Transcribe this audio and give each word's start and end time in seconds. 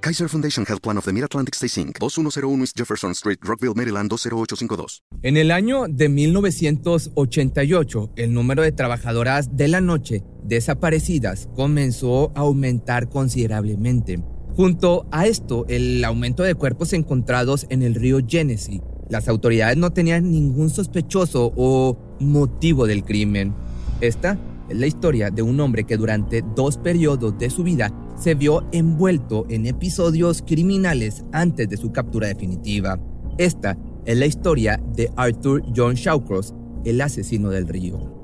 Kaiser 0.00 0.28
Foundation 0.28 0.64
Health 0.64 0.80
Plan 0.80 0.96
of 0.96 1.04
the 1.04 1.12
Mid-Atlantic 1.12 1.56
Stay 1.56 1.82
Inc., 1.82 1.98
2101 1.98 2.60
East 2.60 2.78
Jefferson 2.78 3.14
Street, 3.14 3.40
Rockville, 3.42 3.74
Maryland 3.74 4.08
20852. 4.08 5.02
En 5.22 5.36
el 5.36 5.50
año 5.50 5.86
de 5.88 6.08
1988, 6.08 8.12
el 8.14 8.32
número 8.32 8.62
de 8.62 8.70
trabajadoras 8.70 9.56
de 9.56 9.66
la 9.66 9.80
noche 9.80 10.22
desaparecidas 10.44 11.48
comenzó 11.56 12.30
a 12.36 12.40
aumentar 12.40 13.08
considerablemente. 13.08 14.22
Junto 14.54 15.08
a 15.10 15.26
esto, 15.26 15.66
el 15.68 16.04
aumento 16.04 16.44
de 16.44 16.54
cuerpos 16.54 16.92
encontrados 16.92 17.66
en 17.68 17.82
el 17.82 17.96
río 17.96 18.20
Genesee. 18.26 18.80
Las 19.08 19.28
autoridades 19.28 19.78
no 19.78 19.92
tenían 19.92 20.30
ningún 20.30 20.70
sospechoso 20.70 21.52
o 21.56 21.98
motivo 22.20 22.86
del 22.86 23.04
crimen. 23.04 23.52
Esta 24.00 24.38
es 24.68 24.76
la 24.76 24.86
historia 24.86 25.30
de 25.30 25.42
un 25.42 25.58
hombre 25.58 25.82
que 25.84 25.96
durante 25.96 26.44
dos 26.54 26.78
periodos 26.78 27.36
de 27.38 27.50
su 27.50 27.64
vida 27.64 27.92
se 28.18 28.34
vio 28.34 28.66
envuelto 28.72 29.46
en 29.48 29.66
episodios 29.66 30.42
criminales 30.42 31.24
antes 31.32 31.68
de 31.68 31.76
su 31.76 31.92
captura 31.92 32.28
definitiva. 32.28 32.98
Esta 33.38 33.78
es 34.04 34.18
la 34.18 34.26
historia 34.26 34.80
de 34.94 35.10
Arthur 35.16 35.62
John 35.74 35.94
Shawcross, 35.94 36.52
el 36.84 37.00
asesino 37.00 37.50
del 37.50 37.68
río. 37.68 38.16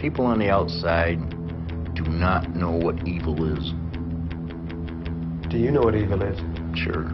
People 0.00 0.26
on 0.26 0.38
the 0.38 0.50
outside 0.50 1.18
do 1.94 2.04
not 2.04 2.46
know 2.54 2.70
what 2.70 2.96
evil 3.06 3.34
is. 3.58 3.74
Do 5.50 5.58
you 5.58 5.70
know 5.70 5.82
what 5.82 5.94
evil 5.96 6.22
is? 6.22 6.38
Sure, 6.74 7.10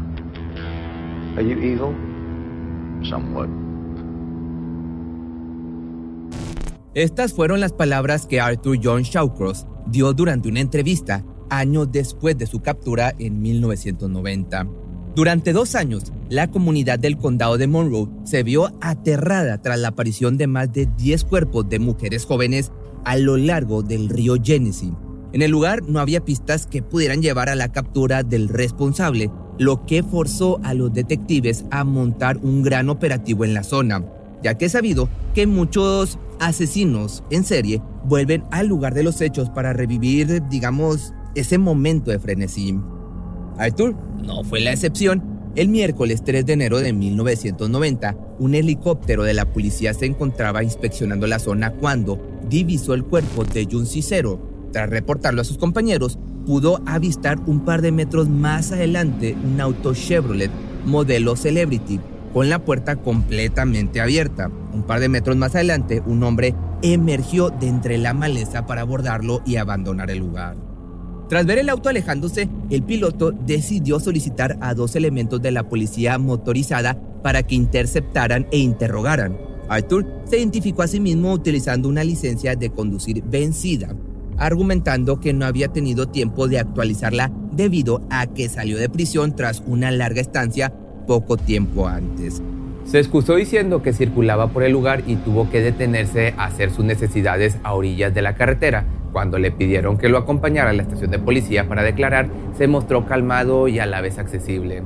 Are 1.37 1.43
you 1.43 1.57
evil? 1.59 2.12
Estas 6.95 7.33
fueron 7.33 7.61
las 7.61 7.73
palabras 7.73 8.27
que 8.27 8.41
Arthur 8.41 8.79
John 8.83 9.03
Shawcross 9.03 9.67
dio 9.87 10.13
durante 10.13 10.49
una 10.49 10.61
entrevista 10.61 11.25
años 11.49 11.89
después 11.91 12.37
de 12.37 12.47
su 12.47 12.61
captura 12.61 13.15
en 13.19 13.41
1990. 13.41 14.67
Durante 15.15 15.53
dos 15.53 15.75
años, 15.75 16.13
la 16.31 16.51
comunidad 16.51 16.99
del 16.99 17.19
condado 17.19 17.59
de 17.59 17.67
Monroe 17.67 18.09
se 18.25 18.43
vio 18.43 18.73
aterrada 18.81 19.61
tras 19.61 19.79
la 19.79 19.89
aparición 19.89 20.39
de 20.39 20.47
más 20.47 20.73
de 20.73 20.89
10 20.97 21.25
cuerpos 21.25 21.69
de 21.69 21.79
mujeres 21.79 22.25
jóvenes 22.25 22.73
a 23.05 23.19
lo 23.19 23.37
largo 23.37 23.83
del 23.83 24.09
río 24.09 24.37
Genesee. 24.43 24.93
En 25.35 25.43
el 25.43 25.51
lugar 25.51 25.83
no 25.87 26.01
había 26.01 26.25
pistas 26.25 26.67
que 26.67 26.83
pudieran 26.83 27.21
llevar 27.21 27.51
a 27.51 27.55
la 27.55 27.73
captura 27.73 28.23
del 28.23 28.49
responsable, 28.49 29.31
lo 29.59 29.87
que 29.87 30.03
forzó 30.03 30.61
a 30.63 30.75
los 30.75 30.93
detectives 30.93 31.65
a 31.71 31.85
montar 31.85 32.39
un 32.39 32.63
gran 32.63 32.89
operativo 32.89 33.45
en 33.45 33.55
la 33.55 33.63
zona, 33.63 34.05
ya 34.43 34.57
que 34.59 34.67
es 34.67 34.73
sabido 34.73 35.09
que 35.35 35.47
muchos 35.47 36.19
asesinos 36.41 37.23
en 37.31 37.45
serie 37.45 37.81
vuelven 38.05 38.45
al 38.51 38.67
lugar 38.67 38.95
de 38.95 39.03
los 39.03 39.21
hechos 39.21 39.51
para 39.51 39.73
revivir, 39.73 40.43
digamos, 40.49 41.13
ese 41.35 41.59
momento 41.59 42.11
de 42.11 42.19
frenesí. 42.19 42.79
Arthur 43.59 43.95
no 44.23 44.45
fue 44.45 44.61
la 44.61 44.73
excepción. 44.73 45.23
El 45.55 45.69
miércoles 45.69 46.25
3 46.25 46.47
de 46.47 46.53
enero 46.55 46.81
de 46.81 46.95
1990, 46.95 48.17
un 48.39 48.55
helicóptero 48.55 49.23
de 49.23 49.35
la 49.35 49.53
policía 49.53 49.93
se 49.93 50.07
encontraba 50.07 50.65
inspeccionando 50.65 51.27
la 51.27 51.39
zona 51.39 51.73
cuando 51.73 52.19
divisó 52.49 52.95
el 52.95 53.05
cuerpo 53.05 53.45
de 53.45 53.69
Jun 53.71 53.87
Cicero. 53.87 54.52
Tras 54.73 54.89
reportarlo 54.89 55.43
a 55.43 55.45
sus 55.45 55.59
compañeros, 55.59 56.19
pudo 56.47 56.81
avistar 56.87 57.39
un 57.47 57.65
par 57.65 57.83
de 57.83 57.93
metros 57.93 58.29
más 58.29 58.73
adelante 58.73 59.37
un 59.45 59.61
auto 59.61 59.95
Chevrolet 59.95 60.51
modelo 60.85 61.37
Celebrity 61.37 62.01
con 62.33 62.49
la 62.49 62.65
puerta 62.65 62.97
completamente 62.97 64.01
abierta. 64.01 64.51
Un 64.73 64.85
par 64.85 65.01
de 65.01 65.09
metros 65.09 65.37
más 65.37 65.55
adelante, 65.55 66.03
un 66.07 66.23
hombre 66.23 66.55
emergió 66.83 67.51
de 67.51 67.69
entre 67.69 67.99
la 67.99 68.15
maleza 68.15 68.67
para 68.67 68.81
abordarlo 68.81 69.43
y 69.45 69.57
abandonar 69.57 70.11
el 70.11 70.19
lugar. 70.19 70.57
Tras 71.29 71.47
ver 71.47 71.59
el 71.59 71.69
auto 71.69 71.89
alejándose, 71.89 72.49
el 72.71 72.83
piloto 72.83 73.33
decidió 73.33 74.01
solicitar 74.01 74.59
a 74.61 74.75
dos 74.75 74.97
elementos 74.97 75.41
de 75.41 75.51
la 75.51 75.69
policía 75.69 76.19
motorizada 76.19 76.99
para 77.23 77.43
que 77.43 77.55
interceptaran 77.55 78.47
e 78.51 78.59
interrogaran. 78.59 79.39
Arthur 79.69 80.07
se 80.25 80.39
identificó 80.39 80.83
a 80.83 80.89
sí 80.89 81.01
mismo 81.01 81.33
utilizando 81.33 81.89
una 81.89 82.05
licencia 82.05 82.57
de 82.57 82.71
conducir 82.71 83.23
vencida, 83.25 83.95
argumentando 84.39 85.21
que 85.21 85.33
no 85.33 85.47
había 85.47 85.69
tenido 85.69 86.09
tiempo 86.09 86.49
de 86.49 86.59
actualizarla 86.59 87.31
debido 87.53 88.03
a 88.11 88.27
que 88.27 88.49
salió 88.49 88.79
de 88.79 88.89
prisión 88.89 89.37
tras 89.37 89.63
una 89.67 89.91
larga 89.91 90.21
estancia 90.21 90.73
poco 91.07 91.37
tiempo 91.37 91.87
antes. 91.89 92.43
Se 92.85 92.99
excusó 92.99 93.37
diciendo 93.37 93.83
que 93.83 93.93
circulaba 93.93 94.49
por 94.49 94.65
el 94.65 94.73
lugar 94.73 95.05
y 95.07 95.17
tuvo 95.17 95.49
que 95.51 95.61
detenerse 95.61 96.35
a 96.37 96.47
hacer 96.47 96.71
sus 96.71 96.85
necesidades 96.85 97.57
a 97.63 97.75
orillas 97.75 98.13
de 98.13 98.23
la 98.23 98.35
carretera. 98.35 98.87
Cuando 99.13 99.39
le 99.39 99.53
pidieron 99.53 99.99
que 99.99 100.09
lo 100.09 100.19
acompañara 100.19 100.71
a 100.71 100.73
la 100.73 100.83
estación 100.83 101.11
de 101.11 101.19
policía 101.19 101.69
para 101.69 101.83
declarar, 101.83 102.29
se 102.57 102.67
mostró 102.67 103.07
calmado 103.07 103.69
y 103.69 103.79
a 103.79 103.87
la 103.87 104.01
vez 104.01 104.19
accesible. 104.19 104.83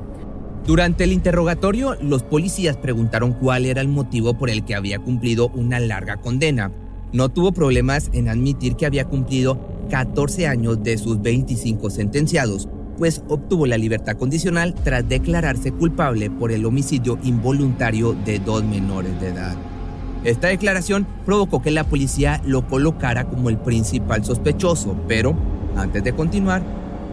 Durante 0.65 1.05
el 1.05 1.13
interrogatorio, 1.13 1.95
los 2.01 2.23
policías 2.23 2.75
preguntaron 2.75 3.31
cuál 3.31 3.65
era 3.65 3.81
el 3.81 3.87
motivo 3.87 4.37
por 4.37 4.49
el 4.49 4.65
que 4.65 4.75
había 4.75 4.99
cumplido 4.99 5.47
una 5.49 5.79
larga 5.79 6.17
condena. 6.17 6.71
No 7.13 7.29
tuvo 7.29 7.53
problemas 7.53 8.09
en 8.13 8.27
admitir 8.27 8.75
que 8.75 8.85
había 8.85 9.05
cumplido 9.05 9.59
14 9.89 10.47
años 10.47 10.83
de 10.83 10.97
sus 10.97 11.21
25 11.21 11.89
sentenciados, 11.89 12.67
pues 12.97 13.23
obtuvo 13.29 13.65
la 13.65 13.77
libertad 13.77 14.17
condicional 14.17 14.73
tras 14.73 15.07
declararse 15.07 15.71
culpable 15.71 16.29
por 16.29 16.51
el 16.51 16.65
homicidio 16.65 17.17
involuntario 17.23 18.13
de 18.25 18.39
dos 18.39 18.63
menores 18.63 19.19
de 19.21 19.29
edad. 19.29 19.55
Esta 20.23 20.47
declaración 20.49 21.07
provocó 21.25 21.61
que 21.61 21.71
la 21.71 21.85
policía 21.85 22.41
lo 22.45 22.67
colocara 22.67 23.29
como 23.29 23.49
el 23.49 23.57
principal 23.57 24.25
sospechoso, 24.25 24.97
pero 25.07 25.37
antes 25.77 26.03
de 26.03 26.13
continuar, 26.13 26.63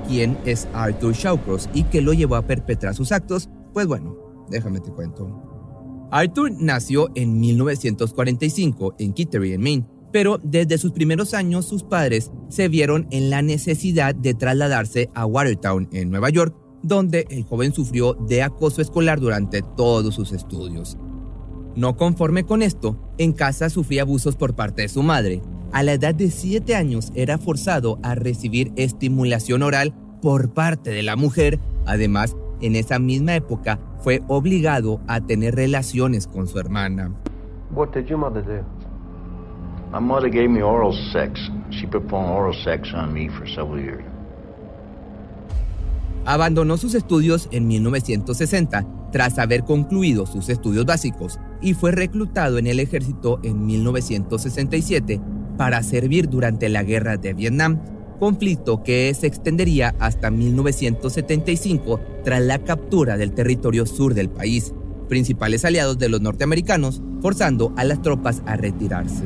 ¿quién 0.09 0.39
es 0.45 0.67
Arthur 0.73 1.13
Shawcross 1.13 1.69
y 1.75 1.85
qué 1.85 2.01
lo 2.01 2.15
llevó 2.15 2.37
a 2.37 2.43
perpetrar 2.43 2.95
sus 2.95 3.13
actos? 3.13 3.49
Pues 3.73 3.87
bueno, 3.87 4.17
déjame 4.49 4.81
te 4.81 4.91
cuento. 4.91 5.54
Arthur 6.15 6.53
nació 6.53 7.11
en 7.17 7.41
1945 7.41 8.95
en 9.01 9.13
Kittery, 9.15 9.53
en 9.53 9.61
Maine, 9.61 9.87
pero 10.13 10.39
desde 10.45 10.79
sus 10.79 10.93
primeros 10.93 11.35
años 11.35 11.67
sus 11.67 11.83
padres 11.83 12.31
se 12.49 12.69
vieron 12.69 13.09
en 13.11 13.31
la 13.31 13.43
necesidad 13.43 14.15
de 14.15 14.33
trasladarse 14.33 15.11
a 15.17 15.27
Watertown, 15.27 15.89
en 15.91 16.11
Nueva 16.11 16.31
York, 16.31 16.55
donde 16.85 17.27
el 17.31 17.43
joven 17.43 17.75
sufrió 17.75 18.15
de 18.15 18.45
acoso 18.45 18.81
escolar 18.81 19.19
durante 19.19 19.63
todos 19.77 20.15
sus 20.15 20.31
estudios. 20.31 20.97
No 21.75 21.97
conforme 21.97 22.45
con 22.45 22.63
esto, 22.63 22.97
en 23.19 23.33
casa 23.33 23.69
sufría 23.69 24.03
abusos 24.03 24.37
por 24.37 24.55
parte 24.55 24.83
de 24.83 24.89
su 24.89 25.03
madre. 25.03 25.43
a 25.73 25.83
la 25.83 25.95
edad 25.95 26.15
de 26.15 26.31
7 26.31 26.77
años 26.77 27.11
era 27.17 27.39
forzado 27.39 27.99
a 28.05 28.15
recibir 28.15 28.73
estimulación 28.77 29.65
oral 29.65 29.93
por 30.23 30.55
parte 30.55 30.91
de 30.91 31.03
la 31.03 31.17
mujer. 31.17 31.59
Además, 31.85 32.37
en 32.67 32.77
esa 32.77 32.99
misma 32.99 33.35
época 33.35 33.79
fue 34.01 34.23
obligado 34.29 35.01
a 35.07 35.21
tener 35.21 35.55
relaciones 35.55 36.27
con 36.27 36.47
su 36.47 36.59
hermana. 36.59 37.13
What 37.71 37.95
did 37.95 38.07
your 38.07 38.19
mother 38.19 38.43
do? 38.43 38.63
My 39.93 40.01
mother 40.01 40.29
gave 40.29 40.49
me 40.49 40.63
oral 40.63 40.93
sex. 41.13 41.41
She 41.71 41.87
performed 41.87 42.31
oral 42.31 42.55
sex 42.65 42.93
on 42.95 43.13
me 43.13 43.29
for 43.29 43.49
several 43.49 43.81
years. 43.81 44.05
Abandonó 46.27 46.79
sus 46.79 46.95
estudios 46.95 47.49
en 47.53 47.69
1960 47.69 48.87
tras 49.13 49.39
haber 49.39 49.65
concluido 49.65 50.27
sus 50.27 50.49
estudios 50.49 50.87
básicos 50.87 51.39
y 51.61 51.75
fue 51.75 51.93
reclutado 51.93 52.59
en 52.59 52.67
el 52.67 52.81
ejército 52.81 53.39
en 53.43 53.67
1967 53.67 55.21
para 55.57 55.83
servir 55.83 56.29
durante 56.29 56.69
la 56.69 56.83
guerra 56.83 57.17
de 57.17 57.35
Vietnam, 57.35 57.79
conflicto 58.25 58.83
que 58.83 59.13
se 59.13 59.27
extendería 59.27 59.95
hasta 59.99 60.31
1975 60.31 62.01
tras 62.25 62.41
la 62.41 62.59
captura 62.59 63.19
del 63.19 63.33
territorio 63.33 63.85
sur 63.85 64.15
del 64.15 64.31
país, 64.31 64.73
principales 65.11 65.63
aliados 65.67 65.99
de 65.99 66.09
los 66.09 66.23
norteamericanos, 66.23 67.03
forzando 67.21 67.75
a 67.77 67.85
las 67.85 68.01
tropas 68.01 68.43
a 68.47 68.57
retirarse. 68.57 69.25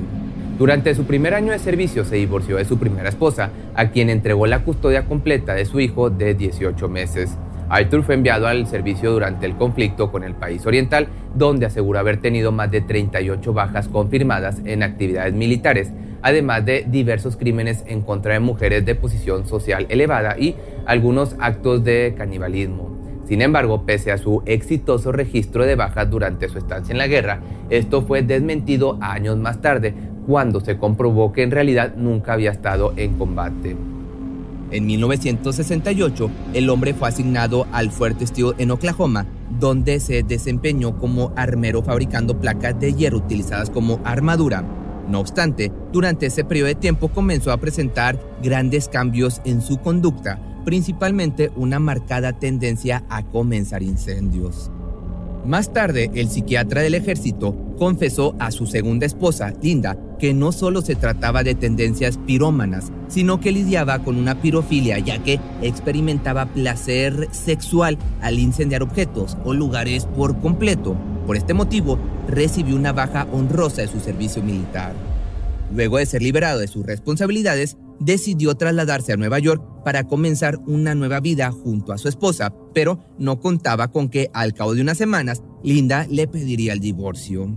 Durante 0.59 0.97
su 0.97 1.05
primer 1.05 1.35
año 1.35 1.53
de 1.53 1.61
servicio 1.61 2.05
se 2.05 2.17
divorció 2.17 2.57
de 2.57 2.65
su 2.65 2.77
primera 2.77 3.09
esposa, 3.09 3.51
a 3.77 3.89
quien 3.93 4.11
entregó 4.11 4.49
la 4.49 4.65
custodia 4.65 5.07
completa 5.07 5.55
de 5.55 5.65
su 5.65 5.79
hijo 5.79 6.11
de 6.11 6.35
18 6.35 6.89
meses. 6.89 7.31
Arthur 7.69 8.03
fue 8.03 8.17
enviado 8.17 8.49
al 8.49 8.67
servicio 8.67 9.13
durante 9.13 9.47
el 9.47 9.55
conflicto 9.55 10.11
con 10.11 10.25
el 10.25 10.35
país 10.35 10.67
oriental, 10.67 11.07
donde 11.37 11.67
aseguró 11.67 12.01
haber 12.01 12.21
tenido 12.21 12.51
más 12.51 12.73
de 12.73 12.81
38 12.81 13.53
bajas 13.53 13.87
confirmadas 13.87 14.61
en 14.65 14.83
actividades 14.83 15.35
militares, 15.35 15.93
además 16.23 16.65
de 16.65 16.85
diversos 16.89 17.37
crímenes 17.37 17.85
en 17.87 18.03
contra 18.03 18.35
de 18.35 18.41
mujeres 18.41 18.85
de 18.85 18.95
posición 18.95 19.47
social 19.47 19.87
elevada 19.89 20.39
y 20.39 20.57
algunos 20.87 21.37
actos 21.39 21.85
de 21.85 22.15
canibalismo. 22.17 22.99
Sin 23.27 23.43
embargo, 23.43 23.85
pese 23.85 24.11
a 24.11 24.17
su 24.17 24.43
exitoso 24.47 25.13
registro 25.13 25.67
de 25.67 25.75
bajas 25.75 26.11
durante 26.11 26.49
su 26.49 26.57
estancia 26.57 26.93
en 26.93 26.99
la 26.99 27.07
guerra, 27.07 27.41
esto 27.69 28.03
fue 28.03 28.23
desmentido 28.23 28.97
años 29.03 29.37
más 29.37 29.61
tarde 29.61 29.95
cuando 30.27 30.61
se 30.61 30.79
comprobó 30.79 31.33
que 31.33 31.43
en 31.43 31.51
realidad 31.51 31.95
nunca 31.97 32.33
había 32.33 32.51
estado 32.51 32.95
en 32.97 33.15
combate. 33.15 33.77
En 34.71 34.87
1968, 34.87 36.31
el 36.53 36.69
hombre 36.69 36.93
fue 36.93 37.09
asignado 37.09 37.67
al 37.73 37.91
Fuerte 37.91 38.27
Steel 38.27 38.53
en 38.59 38.71
Oklahoma, 38.71 39.27
donde 39.59 39.99
se 40.01 40.23
desempeñó 40.23 40.99
como 40.99 41.33
armero 41.37 41.83
fabricando 41.83 42.39
placas 42.39 42.79
de 42.79 42.93
hierro 42.93 43.17
utilizadas 43.19 43.71
como 43.71 44.01
armadura. 44.05 44.65
No 45.09 45.21
obstante, 45.21 45.73
durante 45.93 46.27
ese 46.27 46.45
periodo 46.45 46.69
de 46.69 46.75
tiempo 46.75 47.09
comenzó 47.09 47.51
a 47.51 47.57
presentar 47.57 48.21
grandes 48.43 48.89
cambios 48.89 49.41
en 49.45 49.63
su 49.63 49.79
conducta, 49.79 50.39
principalmente 50.65 51.51
una 51.57 51.79
marcada 51.79 52.39
tendencia 52.39 53.05
a 53.09 53.23
comenzar 53.25 53.83
incendios. 53.83 54.71
Más 55.47 55.73
tarde, 55.73 56.11
el 56.15 56.29
psiquiatra 56.29 56.83
del 56.83 56.95
ejército 56.95 57.57
confesó 57.79 58.35
a 58.39 58.51
su 58.51 58.67
segunda 58.67 59.07
esposa, 59.07 59.55
Linda, 59.63 59.97
que 60.19 60.35
no 60.35 60.53
solo 60.53 60.83
se 60.83 60.95
trataba 60.95 61.43
de 61.43 61.55
tendencias 61.55 62.19
pirómanas, 62.19 62.93
sino 63.07 63.41
que 63.41 63.53
lidiaba 63.53 64.01
con 64.01 64.17
una 64.17 64.43
pirofilia, 64.43 64.99
ya 64.99 65.23
que 65.23 65.41
experimentaba 65.63 66.47
placer 66.47 67.29
sexual 67.31 67.97
al 68.21 68.39
incendiar 68.39 68.83
objetos 68.83 69.39
o 69.45 69.55
lugares 69.55 70.05
por 70.05 70.39
completo. 70.41 70.97
Por 71.29 71.37
este 71.37 71.53
motivo, 71.53 71.99
recibió 72.27 72.75
una 72.75 72.95
baja 72.95 73.29
honrosa 73.31 73.83
de 73.83 73.89
su 73.89 74.01
servicio 74.01 74.43
militar. 74.43 74.95
Luego 75.71 75.99
de 75.99 76.07
ser 76.07 76.23
liberado 76.23 76.59
de 76.59 76.69
sus 76.69 76.87
responsabilidades, 76.87 77.77
decidió 78.01 78.55
trasladarse 78.55 79.13
a 79.13 79.19
Nueva 79.19 79.39
York 79.39 79.63
para 79.85 80.05
comenzar 80.05 80.59
una 80.67 80.95
nueva 80.95 81.21
vida 81.21 81.51
junto 81.51 81.93
a 81.93 81.99
su 81.99 82.09
esposa, 82.09 82.55
pero 82.73 83.05
no 83.19 83.41
contaba 83.41 83.89
con 83.89 84.09
que 84.09 84.31
al 84.33 84.55
cabo 84.55 84.75
de 84.75 84.81
unas 84.81 84.97
semanas 84.97 85.43
Linda 85.63 86.07
le 86.09 86.29
pediría 86.29 86.73
el 86.73 86.81
divorcio. 86.81 87.55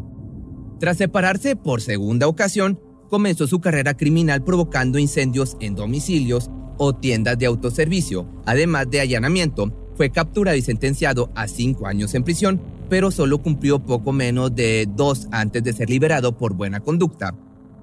Tras 0.82 0.98
separarse 0.98 1.56
por 1.56 1.80
segunda 1.80 2.28
ocasión, 2.28 2.78
comenzó 3.10 3.48
su 3.48 3.62
carrera 3.62 3.96
criminal 3.96 4.44
provocando 4.44 5.00
incendios 5.00 5.56
en 5.62 5.76
domicilios 5.76 6.52
o 6.78 6.94
tiendas 6.94 7.40
de 7.40 7.46
autoservicio, 7.46 8.28
además 8.46 8.90
de 8.90 9.00
allanamiento. 9.00 9.72
Fue 9.96 10.10
capturado 10.10 10.58
y 10.58 10.62
sentenciado 10.62 11.32
a 11.36 11.48
cinco 11.48 11.88
años 11.88 12.14
en 12.16 12.26
prisión, 12.26 12.60
pero 12.92 13.10
solo 13.10 13.42
cumplió 13.42 13.80
poco 13.80 14.12
menos 14.12 14.54
de 14.54 14.86
dos 14.98 15.30
antes 15.32 15.64
de 15.64 15.72
ser 15.72 15.90
liberado 15.90 16.38
por 16.38 16.56
buena 16.56 16.82
conducta. 16.82 17.34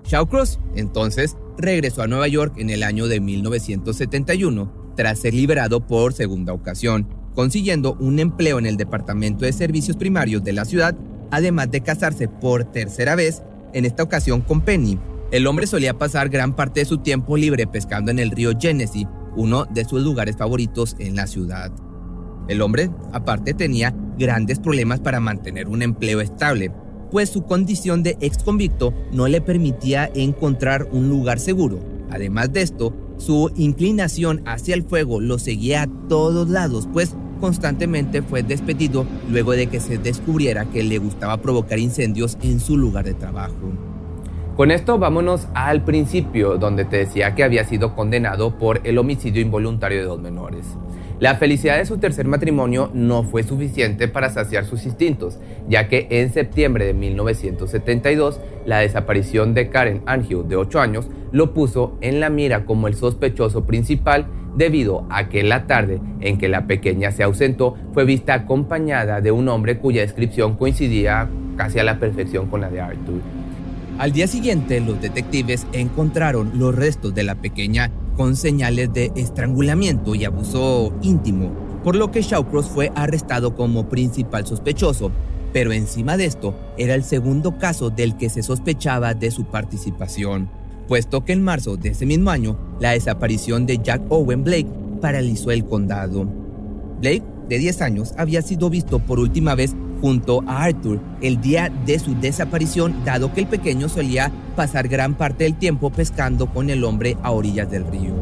Shawcross, 0.05 0.61
entonces, 0.75 1.35
regresó 1.57 2.03
a 2.03 2.07
Nueva 2.07 2.29
York 2.29 2.57
en 2.59 2.69
el 2.69 2.83
año 2.83 3.09
de 3.09 3.19
1971 3.19 4.71
tras 4.97 5.19
ser 5.19 5.33
liberado 5.33 5.87
por 5.87 6.13
segunda 6.13 6.53
ocasión, 6.53 7.09
consiguiendo 7.35 7.97
un 7.99 8.19
empleo 8.19 8.59
en 8.59 8.67
el 8.67 8.77
Departamento 8.77 9.47
de 9.47 9.55
Servicios 9.55 9.97
Primarios 9.97 10.45
de 10.45 10.53
la 10.53 10.67
ciudad, 10.67 10.95
además 11.31 11.71
de 11.71 11.81
casarse 11.81 12.29
por 12.29 12.65
tercera 12.65 13.15
vez, 13.15 13.43
en 13.73 13.87
esta 13.87 14.03
ocasión 14.03 14.43
con 14.43 14.61
Penny. 14.61 14.99
El 15.31 15.47
hombre 15.47 15.67
solía 15.67 15.97
pasar 15.97 16.29
gran 16.29 16.55
parte 16.55 16.81
de 16.81 16.87
su 16.87 16.99
tiempo 16.99 17.39
libre 17.39 17.67
pescando 17.67 18.11
en 18.11 18.19
el 18.19 18.31
río 18.31 18.51
Genesee, 18.61 19.09
uno 19.37 19.65
de 19.65 19.87
sus 19.87 20.03
lugares 20.03 20.37
favoritos 20.37 20.97
en 20.99 21.17
la 21.17 21.27
ciudad. 21.27 21.73
El 22.49 22.63
hombre, 22.63 22.91
aparte, 23.13 23.55
tenía 23.55 23.95
grandes 24.19 24.59
problemas 24.59 25.01
para 25.01 25.21
mantener 25.21 25.69
un 25.69 25.83
empleo 25.83 26.21
estable, 26.21 26.73
pues 27.11 27.29
su 27.29 27.45
condición 27.45 28.03
de 28.03 28.17
ex 28.21 28.43
convicto 28.43 28.93
no 29.13 29.29
le 29.29 29.41
permitía 29.41 30.11
encontrar 30.15 30.89
un 30.91 31.09
lugar 31.09 31.39
seguro. 31.39 31.79
Además 32.11 32.53
de 32.53 32.63
esto, 32.63 32.95
su 33.19 33.51
inclinación 33.57 34.43
hacia 34.47 34.75
el 34.75 34.83
fuego 34.83 35.21
lo 35.21 35.39
seguía 35.39 35.83
a 35.83 35.89
todos 36.09 36.49
lados, 36.49 36.89
pues 36.93 37.15
constantemente 37.41 38.23
fue 38.23 38.43
despedido 38.43 39.07
luego 39.31 39.53
de 39.53 39.69
que 39.69 39.81
se 39.81 39.99
descubriera 39.99 40.65
que 40.67 40.83
le 40.83 40.99
gustaba 40.99 41.37
provocar 41.39 41.79
incendios 41.79 42.39
en 42.43 42.61
su 42.61 42.77
lugar 42.77 43.05
de 43.05 43.15
trabajo. 43.15 43.73
Con 44.57 44.73
esto 44.73 44.99
vámonos 44.99 45.47
al 45.55 45.85
principio, 45.85 46.59
donde 46.59 46.85
te 46.85 46.97
decía 46.97 47.35
que 47.37 47.45
había 47.45 47.65
sido 47.65 47.95
condenado 47.95 48.59
por 48.59 48.81
el 48.83 48.99
homicidio 48.99 49.41
involuntario 49.41 49.99
de 49.99 50.05
dos 50.05 50.21
menores. 50.21 50.67
La 51.21 51.35
felicidad 51.35 51.79
de 51.79 51.87
su 51.87 51.99
tercer 51.99 52.29
matrimonio 52.29 52.91
no 52.95 53.25
fue 53.25 53.43
suficiente 53.43 54.07
para 54.07 54.31
saciar 54.31 54.65
sus 54.65 54.87
instintos, 54.87 55.39
ya 55.69 55.89
que 55.89 56.07
en 56.11 56.33
septiembre 56.33 56.85
de 56.85 56.95
1972 56.95 58.41
la 58.67 58.79
desaparición 58.79 59.53
de 59.53 59.69
Karen 59.69 60.03
Angiu, 60.07 60.45
de 60.47 60.55
8 60.55 60.81
años, 60.81 61.09
lo 61.33 61.55
puso 61.55 61.99
en 62.03 62.21
la 62.21 62.31
mira 62.31 62.65
como 62.65 62.87
el 62.87 62.95
sospechoso 62.95 63.65
principal 63.65 64.29
debido 64.57 65.07
a 65.11 65.29
que 65.29 65.43
la 65.43 65.67
tarde 65.67 66.01
en 66.21 66.39
que 66.39 66.49
la 66.49 66.69
pequeña 66.69 67.11
se 67.11 67.25
ausentó 67.25 67.77
fue 67.93 68.05
vista 68.05 68.35
acompañada 68.35 69.21
de 69.21 69.33
un 69.33 69.49
hombre 69.49 69.79
cuya 69.79 70.03
descripción 70.03 70.57
coincidía 70.57 71.29
casi 71.57 71.81
a 71.81 71.85
la 71.85 71.99
perfección 71.99 72.47
con 72.47 72.61
la 72.61 72.71
de 72.71 72.81
Arthur. 72.81 73.21
Al 73.99 74.13
día 74.13 74.29
siguiente, 74.29 74.81
los 74.81 75.01
detectives 75.03 75.67
encontraron 75.73 76.53
los 76.55 76.73
restos 76.75 77.13
de 77.17 77.25
la 77.25 77.35
pequeña 77.35 77.91
con 78.19 78.35
señales 78.35 78.93
de 78.93 79.13
estrangulamiento 79.15 80.17
y 80.17 80.25
abuso 80.25 80.93
íntimo, 81.03 81.53
por 81.85 81.95
lo 81.95 82.11
que 82.11 82.21
Shawcross 82.21 82.69
fue 82.69 82.91
arrestado 82.97 83.55
como 83.55 83.89
principal 83.89 84.45
sospechoso. 84.45 85.13
Pero 85.53 85.73
encima 85.73 86.17
de 86.17 86.25
esto, 86.27 86.55
era 86.77 86.95
el 86.95 87.05
segundo 87.05 87.59
caso 87.59 87.91
del 87.91 88.17
que 88.17 88.29
se 88.29 88.43
sospechaba 88.43 89.15
de 89.15 89.31
su 89.31 89.45
participación, 89.45 90.51
puesto 90.89 91.25
que 91.25 91.33
en 91.33 91.43
marzo 91.43 91.77
de 91.77 91.91
ese 91.91 92.07
mismo 92.07 92.31
año, 92.31 92.59
la 92.81 92.91
desaparición 92.91 93.67
de 93.67 93.79
Jack 93.79 94.03
Owen 94.11 94.43
Blake 94.43 94.69
paralizó 95.01 95.53
el 95.53 95.65
condado. 95.65 96.27
Blake, 97.01 97.23
de 97.49 97.59
10 97.59 97.83
años, 97.83 98.15
había 98.19 98.43
sido 98.43 98.69
visto 98.69 98.99
por 98.99 99.21
última 99.21 99.55
vez 99.55 99.77
junto 100.01 100.43
a 100.47 100.65
Arthur 100.65 101.01
el 101.23 101.41
día 101.41 101.73
de 101.87 102.01
su 102.01 102.15
desaparición, 102.17 103.05
dado 103.05 103.33
que 103.33 103.41
el 103.41 103.47
pequeño 103.47 103.89
solía 103.89 104.33
pasar 104.59 104.89
gran 104.89 105.17
parte 105.17 105.45
del 105.45 105.57
tiempo 105.57 105.91
pescando 105.91 106.53
con 106.53 106.69
el 106.69 106.83
hombre 106.83 107.17
a 107.23 107.31
orillas 107.31 107.71
del 107.71 107.87
río. 107.87 108.13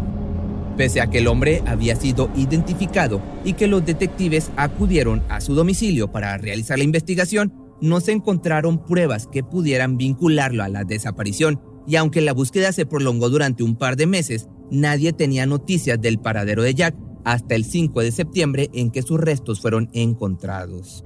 Pese 0.77 1.01
a 1.01 1.07
que 1.07 1.21
el 1.21 1.29
hombre 1.29 1.63
había 1.65 1.97
sido 1.97 2.29
identificado 2.37 3.23
y 3.43 3.55
que 3.55 3.67
los 3.67 3.87
detectives 3.87 4.51
acudieron 4.59 5.23
a 5.31 5.41
su 5.41 5.55
domicilio 5.55 6.13
para 6.13 6.37
realizar 6.37 6.77
la 6.77 6.85
investigación, 6.85 7.55
no 7.81 8.01
se 8.01 8.13
encontraron 8.13 8.85
pruebas 8.85 9.27
que 9.27 9.43
pudieran 9.43 9.97
vincularlo 9.97 10.63
a 10.63 10.69
la 10.69 10.85
desaparición, 10.85 11.59
y 11.87 11.97
aunque 11.97 12.21
la 12.21 12.35
búsqueda 12.35 12.71
se 12.71 12.85
prolongó 12.85 13.31
durante 13.31 13.63
un 13.63 13.75
par 13.75 13.97
de 13.97 14.07
meses, 14.07 14.51
nadie 14.71 15.15
tenía 15.15 15.47
noticias 15.47 15.99
del 15.99 16.19
paradero 16.19 16.63
de 16.63 16.75
Jack 16.75 16.95
hasta 17.25 17.55
el 17.55 17.65
5 17.65 18.03
de 18.03 18.13
septiembre 18.13 18.69
en 18.75 18.91
que 18.91 19.01
sus 19.01 19.19
restos 19.19 19.63
fueron 19.63 19.89
encontrados. 19.95 21.03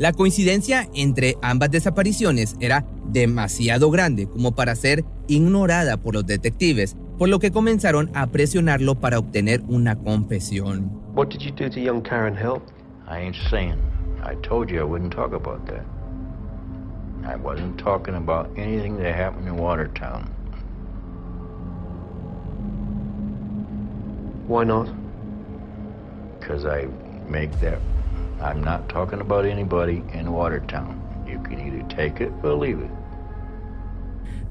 La 0.00 0.14
coincidencia 0.14 0.88
entre 0.94 1.36
ambas 1.42 1.70
desapariciones 1.70 2.56
era 2.58 2.86
demasiado 3.04 3.90
grande 3.90 4.26
como 4.26 4.52
para 4.52 4.74
ser 4.74 5.04
ignorada 5.28 5.98
por 5.98 6.14
los 6.14 6.24
detectives, 6.24 6.96
por 7.18 7.28
lo 7.28 7.38
que 7.38 7.50
comenzaron 7.50 8.10
a 8.14 8.26
presionarlo 8.28 8.94
para 8.94 9.18
obtener 9.18 9.60
una 9.68 9.96
confesión. 9.96 10.90
What 11.14 11.28
did 11.28 11.42
you 11.42 11.50
do 11.50 11.68
to 11.68 11.78
young 11.78 12.00
Karen 12.00 12.34
Hill? 12.34 12.62
I 13.06 13.18
ain't 13.26 13.36
saying. 13.50 13.76
I 14.24 14.36
told 14.36 14.70
you 14.70 14.80
I 14.80 14.84
wouldn't 14.84 15.12
talk 15.12 15.34
about 15.34 15.66
that. 15.66 15.84
I 17.26 17.36
wasn't 17.36 17.76
talking 17.76 18.14
about 18.14 18.48
anything 18.56 18.96
that 19.02 19.14
happened 19.14 19.48
in 19.48 19.58
Watertown. 19.58 20.30
Why 24.48 24.64
not? 24.64 24.88
Because 26.40 26.64
I 26.64 26.88
make 27.28 27.50
that 27.60 27.80
I'm 28.42 28.62
not 28.62 28.88
talking 28.88 29.20
about 29.20 29.44
anybody 29.44 30.02
in 30.14 30.32
Watertown. 30.32 30.96
You 31.26 31.38
can 31.42 31.60
either 31.60 31.84
take 31.88 32.24
it 32.24 32.32
or 32.42 32.54
leave 32.54 32.78
it. 32.80 32.90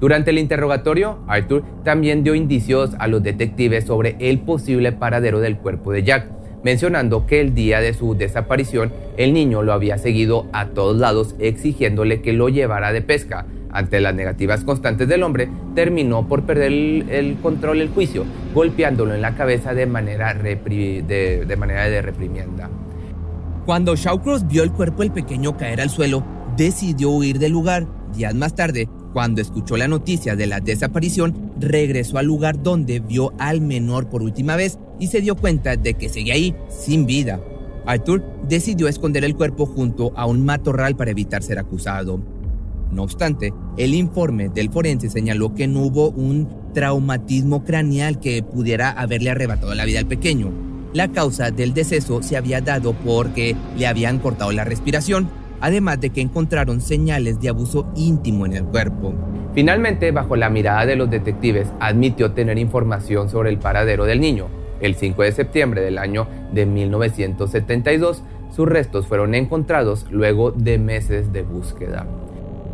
Durante 0.00 0.30
el 0.30 0.38
interrogatorio, 0.38 1.18
Arthur 1.26 1.62
también 1.84 2.22
dio 2.22 2.34
indicios 2.34 2.92
a 2.98 3.06
los 3.06 3.22
detectives 3.22 3.84
sobre 3.84 4.16
el 4.18 4.38
posible 4.38 4.92
paradero 4.92 5.40
del 5.40 5.58
cuerpo 5.58 5.92
de 5.92 6.04
Jack, 6.04 6.26
mencionando 6.62 7.26
que 7.26 7.40
el 7.40 7.54
día 7.54 7.80
de 7.80 7.92
su 7.92 8.14
desaparición 8.14 8.92
el 9.18 9.34
niño 9.34 9.62
lo 9.62 9.74
había 9.74 9.98
seguido 9.98 10.46
a 10.52 10.68
todos 10.68 10.96
lados 10.96 11.34
exigiéndole 11.38 12.22
que 12.22 12.32
lo 12.32 12.48
llevara 12.48 12.92
de 12.92 13.02
pesca. 13.02 13.44
Ante 13.72 14.00
las 14.00 14.14
negativas 14.14 14.64
constantes 14.64 15.06
del 15.06 15.22
hombre, 15.22 15.48
terminó 15.74 16.26
por 16.26 16.44
perder 16.44 16.72
el, 16.72 17.36
control 17.42 17.78
del 17.78 17.90
juicio, 17.90 18.24
golpeándolo 18.54 19.14
en 19.14 19.20
la 19.20 19.34
cabeza 19.34 19.74
de 19.74 19.86
manera, 19.86 20.32
de, 20.32 21.44
de 21.46 21.56
manera 21.56 21.84
de 21.84 22.02
reprimienda. 22.02 22.70
Cuando 23.66 23.94
Shawcross 23.94 24.48
vio 24.48 24.62
el 24.62 24.72
cuerpo 24.72 25.02
del 25.02 25.12
pequeño 25.12 25.56
caer 25.56 25.80
al 25.80 25.90
suelo, 25.90 26.24
decidió 26.56 27.10
huir 27.10 27.38
del 27.38 27.52
lugar. 27.52 27.86
Días 28.14 28.34
más 28.34 28.54
tarde, 28.54 28.88
cuando 29.12 29.40
escuchó 29.40 29.76
la 29.76 29.86
noticia 29.86 30.34
de 30.34 30.46
la 30.46 30.60
desaparición, 30.60 31.52
regresó 31.58 32.18
al 32.18 32.26
lugar 32.26 32.62
donde 32.62 33.00
vio 33.00 33.32
al 33.38 33.60
menor 33.60 34.08
por 34.08 34.22
última 34.22 34.56
vez 34.56 34.78
y 34.98 35.08
se 35.08 35.20
dio 35.20 35.36
cuenta 35.36 35.76
de 35.76 35.94
que 35.94 36.08
seguía 36.08 36.34
ahí 36.34 36.54
sin 36.68 37.06
vida. 37.06 37.40
Arthur 37.86 38.24
decidió 38.48 38.88
esconder 38.88 39.24
el 39.24 39.36
cuerpo 39.36 39.66
junto 39.66 40.12
a 40.16 40.26
un 40.26 40.44
matorral 40.44 40.96
para 40.96 41.10
evitar 41.10 41.42
ser 41.42 41.58
acusado. 41.58 42.20
No 42.90 43.02
obstante, 43.02 43.52
el 43.76 43.94
informe 43.94 44.48
del 44.48 44.70
forense 44.70 45.10
señaló 45.10 45.54
que 45.54 45.68
no 45.68 45.82
hubo 45.82 46.10
un 46.10 46.48
traumatismo 46.72 47.64
craneal 47.64 48.18
que 48.18 48.42
pudiera 48.42 48.90
haberle 48.90 49.30
arrebatado 49.30 49.74
la 49.74 49.84
vida 49.84 49.98
al 49.98 50.06
pequeño. 50.06 50.69
La 50.92 51.08
causa 51.08 51.50
del 51.50 51.74
deceso 51.74 52.22
se 52.22 52.36
había 52.36 52.60
dado 52.60 52.92
porque 52.92 53.54
le 53.76 53.86
habían 53.86 54.18
cortado 54.18 54.52
la 54.52 54.64
respiración 54.64 55.28
además 55.60 56.00
de 56.00 56.10
que 56.10 56.20
encontraron 56.20 56.80
señales 56.80 57.40
de 57.40 57.50
abuso 57.50 57.86
íntimo 57.94 58.46
en 58.46 58.54
el 58.54 58.64
cuerpo. 58.64 59.14
Finalmente, 59.54 60.10
bajo 60.10 60.36
la 60.36 60.50
mirada 60.50 60.86
de 60.86 60.96
los 60.96 61.10
detectives, 61.10 61.68
admitió 61.80 62.32
tener 62.32 62.58
información 62.58 63.28
sobre 63.28 63.50
el 63.50 63.58
paradero 63.58 64.04
del 64.04 64.20
niño. 64.20 64.48
El 64.80 64.94
5 64.94 65.22
de 65.22 65.32
septiembre 65.32 65.82
del 65.82 65.98
año 65.98 66.26
de 66.52 66.66
1972, 66.66 68.22
sus 68.54 68.66
restos 68.66 69.06
fueron 69.06 69.34
encontrados 69.34 70.06
luego 70.10 70.52
de 70.52 70.78
meses 70.78 71.32
de 71.32 71.42
búsqueda. 71.42 72.06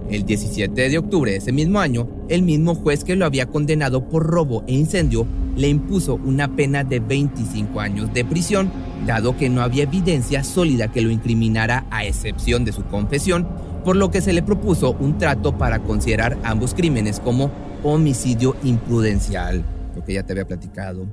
El 0.09 0.25
17 0.25 0.89
de 0.89 0.99
octubre 0.99 1.33
de 1.33 1.39
ese 1.39 1.51
mismo 1.51 1.81
año, 1.81 2.07
el 2.29 2.43
mismo 2.43 2.77
juez 2.77 3.03
que 3.03 3.17
lo 3.17 3.27
había 3.27 3.47
condenado 3.47 4.09
por 4.09 4.25
robo 4.25 4.63
e 4.69 4.75
incendio 4.75 5.27
le 5.57 5.69
impuso 5.69 6.15
una 6.15 6.55
pena 6.55 6.85
de 6.85 7.01
25 7.01 7.81
años 7.81 8.13
de 8.13 8.25
prisión, 8.25 8.71
dado 9.07 9.37
que 9.37 9.49
no 9.49 9.63
había 9.63 9.85
evidencia 9.85 10.45
sólida 10.45 10.93
que 10.93 11.01
lo 11.01 11.11
incriminara 11.11 11.87
a 11.91 12.05
excepción 12.05 12.65
de 12.65 12.73
su 12.73 12.85
confesión, 12.85 13.49
por 13.85 13.97
lo 13.97 14.11
que 14.11 14.21
se 14.21 14.33
le 14.33 14.43
propuso 14.43 14.97
un 15.01 15.19
trato 15.19 15.57
para 15.57 15.81
considerar 15.81 16.39
ambos 16.45 16.75
crímenes 16.75 17.21
como 17.21 17.51
homicidio 17.83 18.57
imprudencial, 18.63 19.65
lo 19.95 20.05
que 20.05 20.15
ya 20.15 20.25
te 20.25 20.33
había 20.33 20.47
platicado. 20.47 21.07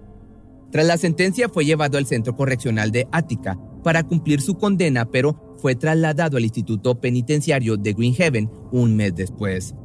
Tras 0.71 0.87
la 0.87 0.97
sentencia 0.97 1.49
fue 1.49 1.65
llevado 1.65 1.97
al 1.99 2.07
centro 2.07 2.35
correccional 2.35 2.91
de 2.91 3.07
Ática 3.11 3.59
para 3.83 4.03
cumplir 4.03 4.41
su 4.41 4.55
condena, 4.55 5.05
pero 5.05 5.55
fue 5.59 5.75
trasladado 5.75 6.35
al 6.35 6.43
Instituto 6.43 6.99
Penitenciario 6.99 7.77
de 7.77 7.93
Green 7.93 8.15
Haven 8.19 8.49
un 8.71 8.95
mes 8.95 9.15
después. 9.15 9.75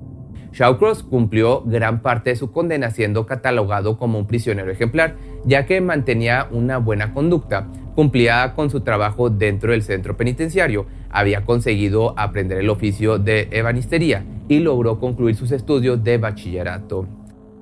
Shawcross 0.53 1.03
cumplió 1.03 1.63
gran 1.63 2.03
parte 2.03 2.31
de 2.31 2.37
su 2.37 2.51
condena 2.51 2.91
siendo 2.91 3.27
catalogado 3.27 3.99
como 3.99 4.19
un 4.19 4.27
prisionero 4.27 4.71
ejemplar, 4.71 5.17
ya 5.45 5.67
que 5.67 5.81
mantenía 5.81 6.49
una 6.51 6.79
buena 6.79 7.13
conducta, 7.13 7.69
cumplía 7.95 8.55
con 8.55 8.71
su 8.71 8.81
trabajo 8.81 9.31
dentro 9.31 9.73
del 9.73 9.83
centro 9.83 10.17
penitenciario, 10.17 10.87
había 11.11 11.45
conseguido 11.45 12.15
aprender 12.19 12.59
el 12.59 12.71
oficio 12.71 13.19
de 13.19 13.49
ebanistería 13.51 14.25
y 14.49 14.61
logró 14.61 14.99
concluir 14.99 15.37
sus 15.37 15.53
estudios 15.53 16.03
de 16.03 16.19
bachillerato. 16.19 17.07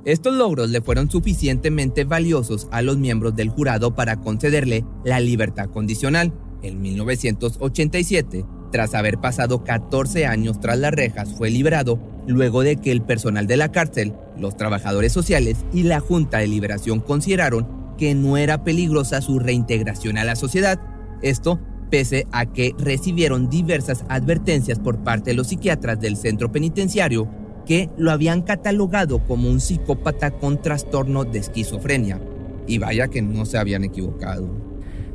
Estos 0.05 0.35
logros 0.35 0.71
le 0.71 0.83
fueron 0.83 1.11
suficientemente 1.11 2.05
valiosos 2.05 2.69
a 2.71 2.81
los 2.81 2.97
miembros 2.97 3.35
del 3.35 3.49
jurado 3.49 3.97
para 3.97 4.17
concederle 4.17 4.85
la 5.05 5.19
libertad 5.19 5.69
condicional. 5.69 6.33
En 6.63 6.81
1987, 6.81 8.45
tras 8.71 8.95
haber 8.95 9.19
pasado 9.19 9.65
14 9.65 10.27
años 10.27 10.61
tras 10.61 10.79
las 10.79 10.93
rejas, 10.93 11.35
fue 11.35 11.51
liberado 11.51 11.99
luego 12.27 12.63
de 12.63 12.77
que 12.77 12.93
el 12.93 13.03
personal 13.03 13.47
de 13.47 13.57
la 13.57 13.73
cárcel, 13.73 14.15
los 14.39 14.57
trabajadores 14.57 15.13
sociales 15.13 15.59
y 15.73 15.85
la 15.85 16.01
Junta 16.01 16.39
de 16.39 16.49
Liberación 16.49 17.01
consideraron 17.01 17.67
que 17.97 18.15
no 18.15 18.37
era 18.37 18.65
peligrosa 18.65 19.21
su 19.21 19.39
reintegración 19.39 20.19
a 20.19 20.25
la 20.25 20.37
sociedad. 20.37 20.81
Esto 21.23 21.61
pese 21.91 22.27
a 22.33 22.47
que 22.47 22.75
recibieron 22.79 23.49
diversas 23.49 24.05
advertencias 24.09 24.79
por 24.79 24.99
parte 24.99 25.31
de 25.31 25.37
los 25.37 25.49
psiquiatras 25.49 26.01
del 26.01 26.17
centro 26.17 26.51
penitenciario 26.51 27.29
que 27.65 27.91
lo 27.97 28.13
habían 28.13 28.43
catalogado 28.43 29.19
como 29.21 29.49
un 29.49 29.61
psicópata 29.61 30.31
con 30.31 30.61
trastorno 30.63 31.25
de 31.25 31.39
esquizofrenia. 31.41 32.21
Y 32.67 32.79
vaya 32.79 33.09
que 33.09 33.23
no 33.23 33.45
se 33.45 33.59
habían 33.59 33.85
equivocado. 33.85 34.49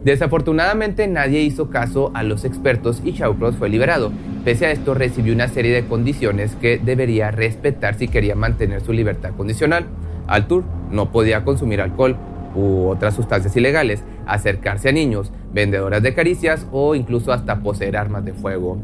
Desafortunadamente 0.04 1.08
nadie 1.08 1.42
hizo 1.42 1.70
caso 1.70 2.12
a 2.14 2.24
los 2.24 2.44
expertos 2.44 3.02
y 3.06 3.12
Shawcross 3.12 3.56
fue 3.56 3.70
liberado. 3.70 4.12
Pese 4.44 4.66
a 4.66 4.72
esto 4.72 4.96
recibió 4.96 5.34
una 5.34 5.48
serie 5.48 5.72
de 5.72 5.86
condiciones 5.86 6.56
que 6.56 6.80
debería 6.80 7.30
respetar 7.30 7.96
si 7.96 8.08
quería 8.08 8.36
mantener 8.36 8.82
su 8.82 8.92
libertad 8.92 9.32
condicional. 9.38 9.86
Altur 10.26 10.64
no 10.90 11.12
podía 11.12 11.44
consumir 11.44 11.80
alcohol 11.80 12.18
u 12.56 12.88
otras 12.88 13.14
sustancias 13.16 13.56
ilegales, 13.56 14.04
acercarse 14.26 14.90
a 14.90 14.92
niños, 14.94 15.32
vendedoras 15.54 16.02
de 16.02 16.16
caricias 16.16 16.66
o 16.72 16.96
incluso 16.96 17.32
hasta 17.32 17.62
poseer 17.62 17.96
armas 17.96 18.26
de 18.26 18.34
fuego. 18.34 18.80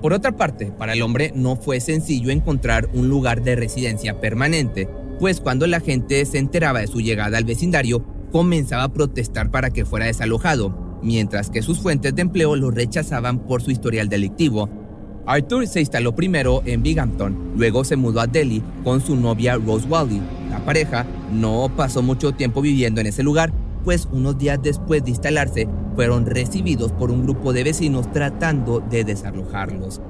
Por 0.00 0.12
otra 0.12 0.32
parte, 0.32 0.70
para 0.78 0.92
el 0.92 1.02
hombre 1.02 1.32
no 1.34 1.56
fue 1.56 1.80
sencillo 1.80 2.30
encontrar 2.30 2.88
un 2.92 3.08
lugar 3.08 3.42
de 3.42 3.56
residencia 3.56 4.20
permanente, 4.20 4.88
pues 5.18 5.40
cuando 5.40 5.66
la 5.66 5.80
gente 5.80 6.24
se 6.26 6.38
enteraba 6.38 6.80
de 6.80 6.86
su 6.86 7.00
llegada 7.00 7.38
al 7.38 7.44
vecindario, 7.44 8.04
comenzaba 8.30 8.84
a 8.84 8.92
protestar 8.92 9.50
para 9.50 9.70
que 9.70 9.84
fuera 9.84 10.06
desalojado, 10.06 10.83
mientras 11.04 11.50
que 11.50 11.62
sus 11.62 11.78
fuentes 11.78 12.14
de 12.14 12.22
empleo 12.22 12.56
lo 12.56 12.70
rechazaban 12.70 13.38
por 13.38 13.62
su 13.62 13.70
historial 13.70 14.08
delictivo. 14.08 14.68
Arthur 15.26 15.66
se 15.66 15.80
instaló 15.80 16.14
primero 16.14 16.62
en 16.66 16.82
Binghamton, 16.82 17.52
luego 17.56 17.84
se 17.84 17.96
mudó 17.96 18.20
a 18.20 18.26
Delhi 18.26 18.62
con 18.82 19.00
su 19.00 19.14
novia 19.14 19.56
Rose 19.56 19.86
Wally. 19.86 20.20
La 20.50 20.64
pareja 20.64 21.06
no 21.32 21.70
pasó 21.76 22.02
mucho 22.02 22.32
tiempo 22.32 22.60
viviendo 22.60 23.00
en 23.00 23.06
ese 23.06 23.22
lugar, 23.22 23.52
pues 23.84 24.08
unos 24.10 24.38
días 24.38 24.58
después 24.62 25.04
de 25.04 25.10
instalarse 25.10 25.68
fueron 25.94 26.26
recibidos 26.26 26.92
por 26.92 27.10
un 27.10 27.24
grupo 27.24 27.52
de 27.52 27.64
vecinos 27.64 28.10
tratando 28.12 28.80
de 28.80 29.04
desalojarlos. 29.04 30.00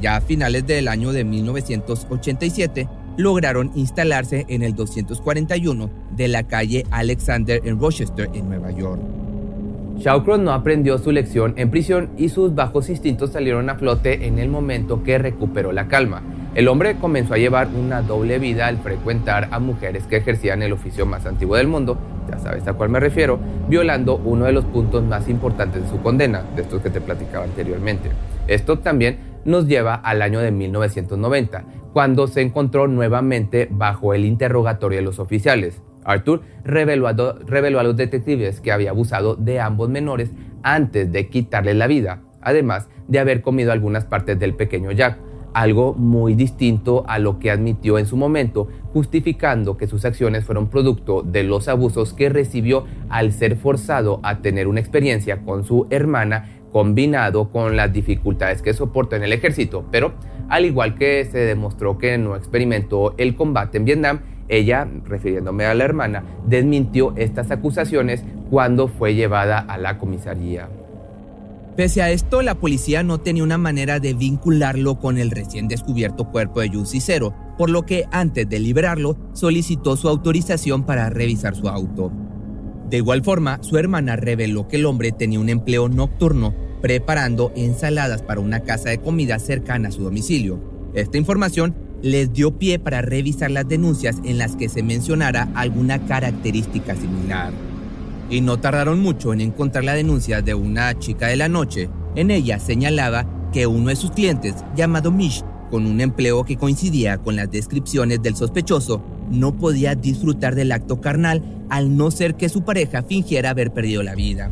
Ya 0.00 0.16
a 0.16 0.20
finales 0.20 0.66
del 0.66 0.88
año 0.88 1.12
de 1.12 1.24
1987, 1.24 2.88
lograron 3.16 3.72
instalarse 3.74 4.46
en 4.48 4.62
el 4.62 4.74
241 4.74 5.90
de 6.16 6.28
la 6.28 6.44
calle 6.44 6.86
Alexander 6.90 7.60
en 7.64 7.80
Rochester, 7.80 8.30
en 8.32 8.48
Nueva 8.48 8.70
York. 8.70 9.17
Shawcross 9.98 10.38
no 10.38 10.52
aprendió 10.52 10.96
su 10.98 11.10
lección 11.10 11.54
en 11.56 11.70
prisión 11.70 12.10
y 12.16 12.28
sus 12.28 12.54
bajos 12.54 12.88
instintos 12.88 13.32
salieron 13.32 13.68
a 13.68 13.74
flote 13.74 14.28
en 14.28 14.38
el 14.38 14.48
momento 14.48 15.02
que 15.02 15.18
recuperó 15.18 15.72
la 15.72 15.88
calma. 15.88 16.22
El 16.54 16.68
hombre 16.68 16.96
comenzó 17.00 17.34
a 17.34 17.38
llevar 17.38 17.66
una 17.66 18.02
doble 18.02 18.38
vida 18.38 18.68
al 18.68 18.78
frecuentar 18.78 19.48
a 19.50 19.58
mujeres 19.58 20.04
que 20.04 20.18
ejercían 20.18 20.62
el 20.62 20.72
oficio 20.72 21.04
más 21.04 21.26
antiguo 21.26 21.56
del 21.56 21.66
mundo, 21.66 21.98
ya 22.30 22.38
sabes 22.38 22.68
a 22.68 22.74
cuál 22.74 22.90
me 22.90 23.00
refiero, 23.00 23.40
violando 23.68 24.20
uno 24.24 24.44
de 24.44 24.52
los 24.52 24.64
puntos 24.66 25.02
más 25.02 25.28
importantes 25.28 25.82
de 25.82 25.88
su 25.88 26.00
condena, 26.00 26.44
de 26.54 26.62
estos 26.62 26.80
que 26.80 26.90
te 26.90 27.00
platicaba 27.00 27.44
anteriormente. 27.44 28.10
Esto 28.46 28.78
también 28.78 29.18
nos 29.44 29.66
lleva 29.66 29.94
al 29.94 30.22
año 30.22 30.38
de 30.38 30.52
1990, 30.52 31.64
cuando 31.92 32.28
se 32.28 32.42
encontró 32.42 32.86
nuevamente 32.86 33.66
bajo 33.68 34.14
el 34.14 34.24
interrogatorio 34.24 34.98
de 34.98 35.04
los 35.04 35.18
oficiales. 35.18 35.82
Arthur 36.08 36.42
reveló 36.64 37.06
a, 37.06 37.14
reveló 37.46 37.78
a 37.78 37.82
los 37.82 37.96
detectives 37.96 38.60
que 38.60 38.72
había 38.72 38.90
abusado 38.90 39.36
de 39.36 39.60
ambos 39.60 39.88
menores 39.88 40.30
antes 40.62 41.12
de 41.12 41.28
quitarles 41.28 41.76
la 41.76 41.86
vida, 41.86 42.22
además 42.40 42.88
de 43.06 43.18
haber 43.18 43.42
comido 43.42 43.72
algunas 43.72 44.04
partes 44.04 44.38
del 44.38 44.54
pequeño 44.54 44.90
Jack, 44.92 45.18
algo 45.54 45.94
muy 45.94 46.34
distinto 46.34 47.04
a 47.08 47.18
lo 47.18 47.38
que 47.38 47.50
admitió 47.50 47.98
en 47.98 48.06
su 48.06 48.16
momento, 48.16 48.68
justificando 48.92 49.76
que 49.76 49.86
sus 49.86 50.04
acciones 50.04 50.44
fueron 50.44 50.68
producto 50.68 51.22
de 51.22 51.42
los 51.42 51.68
abusos 51.68 52.14
que 52.14 52.28
recibió 52.28 52.84
al 53.08 53.32
ser 53.32 53.56
forzado 53.56 54.20
a 54.22 54.38
tener 54.38 54.68
una 54.68 54.80
experiencia 54.80 55.38
con 55.42 55.64
su 55.64 55.86
hermana 55.90 56.58
combinado 56.72 57.50
con 57.50 57.76
las 57.76 57.92
dificultades 57.92 58.62
que 58.62 58.74
soportó 58.74 59.16
en 59.16 59.22
el 59.22 59.32
ejército, 59.32 59.86
pero 59.90 60.12
al 60.48 60.64
igual 60.64 60.94
que 60.94 61.24
se 61.24 61.38
demostró 61.38 61.98
que 61.98 62.18
no 62.18 62.36
experimentó 62.36 63.14
el 63.18 63.34
combate 63.34 63.78
en 63.78 63.84
Vietnam, 63.84 64.20
ella, 64.48 64.88
refiriéndome 65.04 65.64
a 65.64 65.74
la 65.74 65.84
hermana, 65.84 66.24
desmintió 66.46 67.12
estas 67.16 67.50
acusaciones 67.50 68.24
cuando 68.50 68.88
fue 68.88 69.14
llevada 69.14 69.58
a 69.58 69.78
la 69.78 69.98
comisaría. 69.98 70.68
Pese 71.76 72.02
a 72.02 72.10
esto, 72.10 72.42
la 72.42 72.56
policía 72.56 73.04
no 73.04 73.18
tenía 73.18 73.44
una 73.44 73.56
manera 73.56 74.00
de 74.00 74.12
vincularlo 74.12 74.98
con 74.98 75.16
el 75.16 75.30
recién 75.30 75.68
descubierto 75.68 76.24
cuerpo 76.24 76.60
de 76.60 76.70
Jun 76.70 76.86
Cicero, 76.86 77.34
por 77.56 77.70
lo 77.70 77.86
que 77.86 78.04
antes 78.10 78.48
de 78.48 78.58
liberarlo 78.58 79.16
solicitó 79.32 79.96
su 79.96 80.08
autorización 80.08 80.84
para 80.84 81.08
revisar 81.08 81.54
su 81.54 81.68
auto. 81.68 82.10
De 82.90 82.96
igual 82.96 83.22
forma, 83.22 83.62
su 83.62 83.78
hermana 83.78 84.16
reveló 84.16 84.66
que 84.66 84.76
el 84.76 84.86
hombre 84.86 85.12
tenía 85.12 85.38
un 85.38 85.50
empleo 85.50 85.88
nocturno 85.88 86.52
preparando 86.80 87.52
ensaladas 87.54 88.22
para 88.22 88.40
una 88.40 88.60
casa 88.60 88.90
de 88.90 88.98
comida 88.98 89.38
cercana 89.38 89.88
a 89.88 89.92
su 89.92 90.02
domicilio. 90.02 90.58
Esta 90.94 91.18
información 91.18 91.76
les 92.02 92.32
dio 92.32 92.58
pie 92.58 92.78
para 92.78 93.02
revisar 93.02 93.50
las 93.50 93.68
denuncias 93.68 94.16
en 94.24 94.38
las 94.38 94.56
que 94.56 94.68
se 94.68 94.82
mencionara 94.82 95.48
alguna 95.54 96.06
característica 96.06 96.94
similar. 96.94 97.52
Y 98.30 98.40
no 98.40 98.58
tardaron 98.58 99.00
mucho 99.00 99.32
en 99.32 99.40
encontrar 99.40 99.84
la 99.84 99.94
denuncia 99.94 100.42
de 100.42 100.54
una 100.54 100.98
chica 100.98 101.28
de 101.28 101.36
la 101.36 101.48
noche. 101.48 101.88
En 102.14 102.30
ella 102.30 102.58
señalaba 102.58 103.26
que 103.52 103.66
uno 103.66 103.88
de 103.88 103.96
sus 103.96 104.10
clientes, 104.10 104.54
llamado 104.76 105.10
Mish, 105.10 105.42
con 105.70 105.86
un 105.86 106.00
empleo 106.00 106.44
que 106.44 106.56
coincidía 106.56 107.18
con 107.18 107.36
las 107.36 107.50
descripciones 107.50 108.22
del 108.22 108.36
sospechoso, 108.36 109.02
no 109.30 109.56
podía 109.56 109.94
disfrutar 109.94 110.54
del 110.54 110.72
acto 110.72 111.00
carnal 111.00 111.42
al 111.68 111.96
no 111.96 112.10
ser 112.10 112.34
que 112.36 112.48
su 112.48 112.62
pareja 112.62 113.02
fingiera 113.02 113.50
haber 113.50 113.72
perdido 113.72 114.02
la 114.02 114.14
vida. 114.14 114.50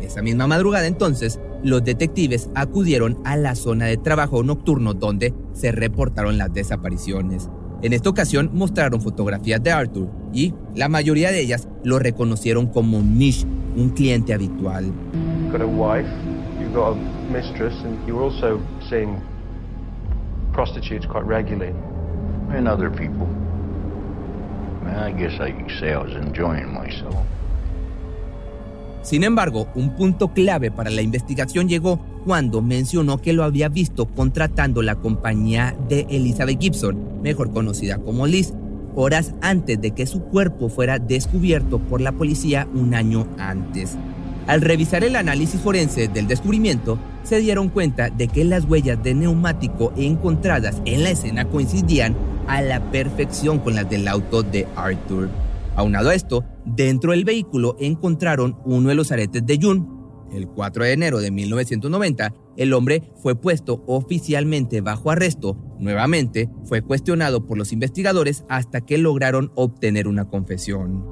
Esa 0.00 0.22
misma 0.22 0.46
madrugada 0.46 0.86
entonces, 0.86 1.38
los 1.62 1.84
detectives 1.84 2.50
acudieron 2.54 3.18
a 3.24 3.36
la 3.36 3.54
zona 3.54 3.86
de 3.86 3.96
trabajo 3.96 4.42
nocturno 4.42 4.94
donde 4.94 5.34
se 5.52 5.72
reportaron 5.72 6.38
las 6.38 6.52
desapariciones. 6.52 7.48
En 7.82 7.92
esta 7.92 8.10
ocasión 8.10 8.50
mostraron 8.52 9.00
fotografías 9.00 9.62
de 9.62 9.72
Arthur 9.72 10.08
y 10.32 10.54
la 10.74 10.88
mayoría 10.88 11.30
de 11.30 11.40
ellas 11.40 11.68
lo 11.82 11.98
reconocieron 11.98 12.66
como 12.66 13.02
Mish, 13.02 13.46
un 13.76 13.90
cliente 13.90 14.34
habitual. 14.34 14.92
got 15.50 15.60
a 15.62 15.66
wife, 15.66 16.06
you've 16.60 16.72
got 16.72 16.92
a 16.92 16.94
mistress, 17.32 17.74
and 17.82 18.06
you're 18.06 18.22
also 18.22 18.62
seeing 18.88 19.20
prostitutes 20.52 21.06
quite 21.06 21.24
regularly. 21.24 21.74
And 22.50 22.68
other 22.68 22.90
people. 22.90 23.28
I 24.86 25.12
guess 25.12 25.40
I 25.40 25.52
could 25.52 25.70
say 25.78 25.92
I 25.92 26.02
was 26.02 26.14
enjoying 26.14 26.72
myself. 26.72 27.14
Sin 29.02 29.24
embargo, 29.24 29.68
un 29.74 29.96
punto 29.96 30.32
clave 30.32 30.70
para 30.70 30.90
la 30.90 31.02
investigación 31.02 31.68
llegó 31.68 31.98
cuando 32.24 32.60
mencionó 32.60 33.18
que 33.18 33.32
lo 33.32 33.44
había 33.44 33.68
visto 33.68 34.06
contratando 34.06 34.82
la 34.82 34.96
compañía 34.96 35.74
de 35.88 36.06
Elizabeth 36.10 36.60
Gibson, 36.60 37.22
mejor 37.22 37.50
conocida 37.50 37.98
como 37.98 38.26
Liz, 38.26 38.52
horas 38.94 39.34
antes 39.40 39.80
de 39.80 39.92
que 39.92 40.06
su 40.06 40.20
cuerpo 40.20 40.68
fuera 40.68 40.98
descubierto 40.98 41.78
por 41.78 42.00
la 42.00 42.12
policía 42.12 42.68
un 42.74 42.94
año 42.94 43.26
antes. 43.38 43.96
Al 44.46 44.60
revisar 44.60 45.04
el 45.04 45.16
análisis 45.16 45.60
forense 45.60 46.08
del 46.08 46.26
descubrimiento, 46.26 46.98
se 47.22 47.40
dieron 47.40 47.68
cuenta 47.68 48.10
de 48.10 48.28
que 48.28 48.44
las 48.44 48.64
huellas 48.64 49.02
de 49.02 49.14
neumático 49.14 49.92
encontradas 49.96 50.82
en 50.84 51.04
la 51.04 51.10
escena 51.10 51.44
coincidían 51.44 52.16
a 52.48 52.60
la 52.60 52.80
perfección 52.90 53.60
con 53.60 53.76
las 53.76 53.88
del 53.88 54.08
auto 54.08 54.42
de 54.42 54.66
Arthur. 54.76 55.28
Aunado 55.80 56.10
esto, 56.10 56.44
dentro 56.66 57.12
del 57.12 57.24
vehículo 57.24 57.74
encontraron 57.80 58.58
uno 58.66 58.90
de 58.90 58.94
los 58.94 59.12
aretes 59.12 59.46
de 59.46 59.58
June. 59.58 59.86
El 60.30 60.46
4 60.46 60.84
de 60.84 60.92
enero 60.92 61.20
de 61.20 61.30
1990, 61.30 62.34
el 62.58 62.74
hombre 62.74 63.10
fue 63.16 63.34
puesto 63.34 63.82
oficialmente 63.86 64.82
bajo 64.82 65.10
arresto. 65.10 65.56
Nuevamente, 65.78 66.50
fue 66.64 66.82
cuestionado 66.82 67.46
por 67.46 67.56
los 67.56 67.72
investigadores 67.72 68.44
hasta 68.50 68.82
que 68.82 68.98
lograron 68.98 69.52
obtener 69.54 70.06
una 70.06 70.26
confesión. 70.28 71.02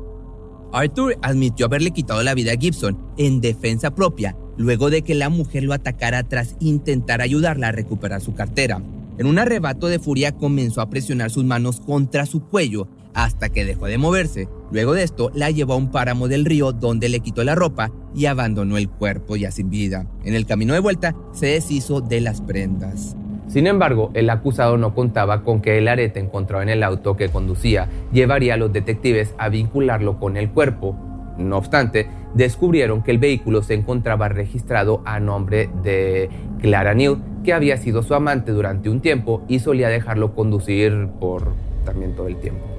Arthur 0.75 1.17
admitió 1.23 1.65
haberle 1.65 1.93
quitado 1.93 2.23
la 2.23 2.35
vida 2.35 2.53
a 2.53 2.61
Gibson 2.61 2.99
en 3.17 3.41
defensa 3.41 3.95
propia, 3.95 4.37
luego 4.59 4.91
de 4.91 5.01
que 5.01 5.15
la 5.15 5.31
mujer 5.31 5.65
lo 5.65 5.73
atacara 5.73 6.29
tras 6.29 6.57
intentar 6.61 7.23
ayudarla 7.23 7.69
a 7.69 7.73
recuperar 7.73 8.21
su 8.21 8.35
cartera. 8.35 8.83
En 9.17 9.27
un 9.27 9.39
arrebato 9.39 9.89
de 9.89 9.99
furia 9.99 10.33
comenzó 10.33 10.83
a 10.83 10.91
presionar 10.91 11.31
sus 11.31 11.45
manos 11.45 11.81
contra 11.81 12.27
su 12.27 12.43
cuello 12.43 12.87
hasta 13.15 13.49
que 13.49 13.65
dejó 13.65 13.87
de 13.87 13.99
moverse. 13.99 14.49
Luego 14.71 14.95
de 14.95 15.03
esto, 15.03 15.31
la 15.35 15.51
llevó 15.51 15.75
a 15.75 15.77
un 15.77 15.91
páramo 15.91 16.29
del 16.29 16.45
río 16.45 16.73
donde 16.73 17.09
le 17.09 17.21
quitó 17.21 17.45
la 17.45 17.55
ropa 17.55 17.91
y 18.15 18.27
abandonó 18.27 18.77
el 18.77 18.89
cuerpo 18.89 19.37
ya 19.37 19.51
sin 19.51 19.71
vida. 19.71 20.07
En 20.25 20.35
el 20.35 20.47
camino 20.47 20.75
de 20.75 20.81
vuelta, 20.81 21.15
se 21.33 21.47
deshizo 21.47 22.01
de 22.01 22.21
las 22.21 22.41
prendas. 22.41 23.17
Sin 23.49 23.67
embargo, 23.67 24.11
el 24.13 24.29
acusado 24.29 24.77
no 24.77 24.95
contaba 24.95 25.43
con 25.43 25.63
que 25.63 25.79
el 25.79 25.89
arete 25.89 26.21
encontrado 26.21 26.63
en 26.63 26.69
el 26.69 26.83
auto 26.83 27.17
que 27.17 27.31
conducía 27.31 27.89
llevaría 28.13 28.55
a 28.55 28.57
los 28.59 28.73
detectives 28.73 29.35
a 29.39 29.49
vincularlo 29.49 30.19
con 30.19 30.37
el 30.37 30.51
cuerpo. 30.51 30.95
No 31.39 31.57
obstante, 31.57 32.09
descubrieron 32.35 33.03
que 33.03 33.11
el 33.11 33.19
vehículo 33.19 33.63
se 33.63 33.73
encontraba 33.73 34.29
registrado 34.29 35.01
a 35.07 35.19
nombre 35.19 35.71
de 35.83 36.29
Clara 36.61 36.93
Neal, 36.93 37.23
que 37.43 37.55
había 37.55 37.79
sido 37.79 38.03
su 38.03 38.15
amante 38.15 38.53
durante 38.53 38.91
un 38.91 39.01
tiempo 39.01 39.43
y 39.49 39.61
solía 39.61 39.89
dejarlo 39.89 40.35
conducir 40.35 41.09
por 41.19 41.55
también 41.87 42.15
todo 42.15 42.27
el 42.29 42.37
tiempo. 42.37 42.78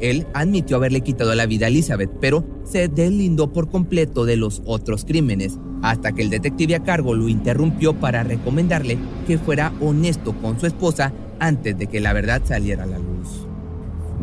Él 0.00 0.26
admitió 0.34 0.76
haberle 0.76 1.02
quitado 1.02 1.34
la 1.34 1.46
vida 1.46 1.66
a 1.66 1.68
Elizabeth, 1.68 2.10
pero 2.20 2.44
se 2.64 2.88
deslindó 2.88 3.52
por 3.52 3.70
completo 3.70 4.24
de 4.24 4.36
los 4.36 4.62
otros 4.64 5.04
crímenes, 5.04 5.58
hasta 5.82 6.12
que 6.12 6.22
el 6.22 6.30
detective 6.30 6.74
a 6.74 6.82
cargo 6.82 7.14
lo 7.14 7.28
interrumpió 7.28 7.94
para 7.94 8.22
recomendarle 8.22 8.98
que 9.26 9.38
fuera 9.38 9.72
honesto 9.80 10.34
con 10.34 10.58
su 10.58 10.66
esposa 10.66 11.12
antes 11.38 11.76
de 11.78 11.86
que 11.86 12.00
la 12.00 12.12
verdad 12.12 12.42
saliera 12.44 12.84
a 12.84 12.86
la 12.86 12.98
luz. 12.98 13.46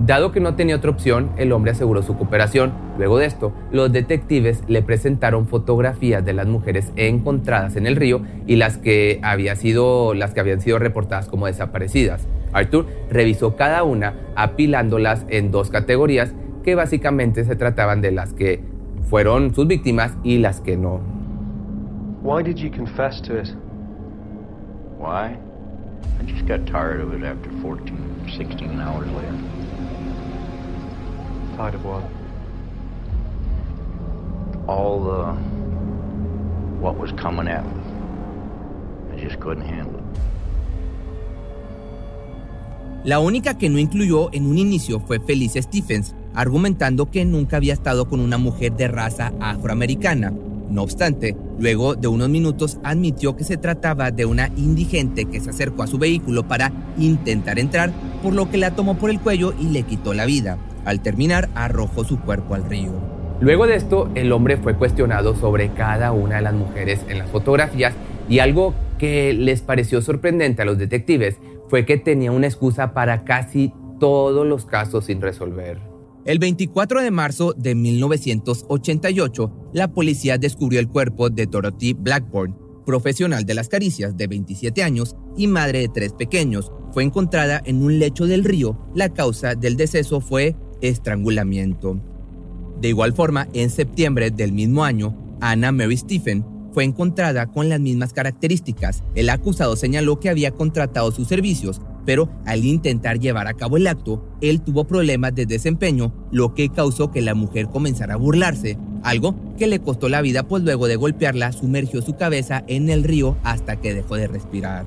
Dado 0.06 0.32
que 0.32 0.40
no 0.40 0.54
tenía 0.54 0.76
otra 0.76 0.92
opción, 0.92 1.32
el 1.38 1.52
hombre 1.52 1.72
aseguró 1.72 2.04
su 2.04 2.16
cooperación. 2.16 2.72
Luego 3.00 3.18
de 3.18 3.26
esto, 3.26 3.52
los 3.72 3.92
detectives 3.92 4.62
le 4.68 4.84
presentaron 4.84 5.48
fotografías 5.48 6.24
de 6.24 6.34
las 6.34 6.46
mujeres 6.46 6.92
encontradas 6.96 7.76
en 7.76 7.88
el 7.88 7.96
río 7.96 8.22
y 8.46 8.58
las 8.58 8.78
que, 8.78 9.20
había 9.24 9.56
sido, 9.56 10.14
las 10.14 10.36
que 10.36 10.40
habían 10.40 10.62
sido 10.62 10.78
reportadas 10.78 11.28
como 11.30 11.48
desaparecidas. 11.48 12.28
Arthur 12.58 12.88
revisó 13.10 13.56
cada 13.56 13.84
una 13.84 14.14
apilándolas 14.36 15.26
en 15.30 15.52
dos 15.52 15.70
categorías 15.70 16.34
que 16.64 16.76
básicamente 16.76 17.46
se 17.46 17.56
trataban 17.56 18.02
de 18.02 18.12
las 18.12 18.34
que 18.34 18.64
fueron 19.10 19.54
sus 19.54 19.68
víctimas 19.68 20.18
y 20.24 20.40
las 20.40 20.60
que 20.60 20.76
no. 20.76 21.00
Why 22.22 22.44
did 22.44 22.58
you 22.58 22.70
confess 22.70 23.22
to 23.22 23.38
it? 23.38 23.56
Why? 24.98 25.38
I 26.20 26.24
just 26.26 26.48
got 26.48 26.66
tired 26.66 27.00
of 27.00 27.14
it 27.14 27.24
after 27.24 27.50
14, 27.62 27.96
16 28.36 28.82
hours 28.82 29.08
later. 29.12 29.38
Tired 31.56 31.76
of 31.76 31.86
what? 31.86 32.04
All 34.68 35.00
the 35.00 35.34
what 36.82 36.98
was 36.98 37.12
coming 37.14 37.48
at 37.48 37.64
me. 37.64 37.82
I 39.14 39.24
just 39.24 39.40
couldn't 39.40 39.64
handle 39.64 39.96
it. 39.96 39.97
La 43.08 43.20
única 43.20 43.58
que 43.58 43.70
no 43.70 43.80
incluyó 43.80 44.34
en 44.34 44.46
un 44.46 44.58
inicio 44.58 45.00
fue 45.00 45.22
Felicia 45.22 45.62
Stephens, 45.62 46.14
argumentando 46.34 47.10
que 47.10 47.24
nunca 47.24 47.56
había 47.56 47.72
estado 47.72 48.10
con 48.10 48.20
una 48.20 48.38
mujer 48.38 48.74
de 48.74 48.90
raza 48.90 49.32
afroamericana. 49.40 50.34
No 50.70 50.84
obstante, 50.84 51.34
luego 51.58 51.96
de 51.96 52.10
unos 52.10 52.28
minutos 52.28 52.80
admitió 52.84 53.38
que 53.38 53.46
se 53.46 53.56
trataba 53.56 54.12
de 54.12 54.26
una 54.26 54.50
indigente 54.58 55.24
que 55.24 55.40
se 55.40 55.52
acercó 55.52 55.84
a 55.84 55.88
su 55.88 55.98
vehículo 55.98 56.50
para 56.50 56.74
intentar 56.98 57.60
entrar, 57.60 57.94
por 58.22 58.34
lo 58.34 58.52
que 58.52 58.58
la 58.58 58.76
tomó 58.76 58.98
por 58.98 59.10
el 59.10 59.22
cuello 59.22 59.54
y 59.58 59.70
le 59.70 59.84
quitó 59.84 60.14
la 60.14 60.26
vida. 60.26 60.58
Al 60.84 61.00
terminar, 61.00 61.48
arrojó 61.56 62.04
su 62.04 62.20
cuerpo 62.20 62.56
al 62.56 62.70
río. 62.70 62.92
Luego 63.40 63.68
de 63.68 63.78
esto, 63.78 64.10
el 64.16 64.34
hombre 64.34 64.58
fue 64.58 64.76
cuestionado 64.76 65.34
sobre 65.34 65.72
cada 65.72 66.12
una 66.12 66.36
de 66.36 66.42
las 66.42 66.56
mujeres 66.56 67.06
en 67.08 67.20
las 67.20 67.30
fotografías 67.30 67.94
y 68.28 68.40
algo 68.40 68.74
que 69.00 69.32
les 69.32 69.62
pareció 69.62 70.02
sorprendente 70.02 70.64
a 70.64 70.66
los 70.66 70.78
detectives 70.78 71.38
fue 71.70 71.86
que 71.86 71.98
tenía 71.98 72.32
una 72.32 72.48
excusa 72.48 72.94
para 72.94 73.24
casi 73.24 73.74
todos 74.00 74.46
los 74.46 74.66
casos 74.66 75.06
sin 75.06 75.22
resolver. 75.22 75.80
El 76.26 76.40
24 76.40 77.02
de 77.02 77.12
marzo 77.12 77.54
de 77.54 77.74
1988, 77.74 79.70
la 79.74 79.88
policía 79.88 80.38
descubrió 80.38 80.80
el 80.80 80.90
cuerpo 80.90 81.30
de 81.30 81.46
Dorothy 81.46 81.94
Blackburn, 81.94 82.56
profesional 82.86 83.46
de 83.46 83.54
las 83.54 83.70
caricias 83.70 84.18
de 84.18 84.28
27 84.28 84.84
años 84.84 85.16
y 85.38 85.48
madre 85.48 85.80
de 85.80 85.90
tres 85.90 86.14
pequeños. 86.14 86.72
Fue 86.92 87.04
encontrada 87.04 87.62
en 87.66 87.82
un 87.82 88.00
lecho 88.00 88.28
del 88.28 88.44
río. 88.44 88.78
La 88.94 89.10
causa 89.10 89.56
del 89.56 89.78
deceso 89.78 90.20
fue 90.20 90.56
estrangulamiento. 90.82 92.00
De 92.82 92.90
igual 92.90 93.14
forma, 93.14 93.48
en 93.54 93.70
septiembre 93.70 94.30
del 94.30 94.52
mismo 94.52 94.84
año, 94.84 95.18
Anna 95.40 95.72
Mary 95.72 95.98
Stephen 95.98 96.46
fue 96.78 96.84
encontrada 96.84 97.48
con 97.48 97.70
las 97.70 97.80
mismas 97.80 98.14
características. 98.14 99.04
El 99.16 99.32
acusado 99.32 99.76
señaló 99.76 100.20
que 100.20 100.30
había 100.30 100.52
contratado 100.52 101.10
sus 101.10 101.28
servicios, 101.28 101.82
pero 102.06 102.30
al 102.46 102.66
intentar 102.66 103.18
llevar 103.18 103.48
a 103.48 103.56
cabo 103.56 103.78
el 103.78 103.88
acto, 103.88 104.24
él 104.42 104.62
tuvo 104.62 104.84
problemas 104.84 105.34
de 105.34 105.48
desempeño, 105.48 106.14
lo 106.32 106.54
que 106.54 106.70
causó 106.70 107.10
que 107.10 107.24
la 107.24 107.34
mujer 107.34 107.70
comenzara 107.70 108.14
a 108.14 108.18
burlarse, 108.18 108.78
algo 109.02 109.34
que 109.58 109.66
le 109.66 109.80
costó 109.80 110.08
la 110.08 110.22
vida 110.22 110.44
pues 110.44 110.62
luego 110.62 110.88
de 110.88 110.98
golpearla 110.98 111.52
sumergió 111.52 112.04
su 112.04 112.16
cabeza 112.16 112.64
en 112.68 112.92
el 112.92 113.04
río 113.04 113.38
hasta 113.42 113.78
que 113.78 113.96
dejó 113.96 114.16
de 114.16 114.28
respirar. 114.28 114.86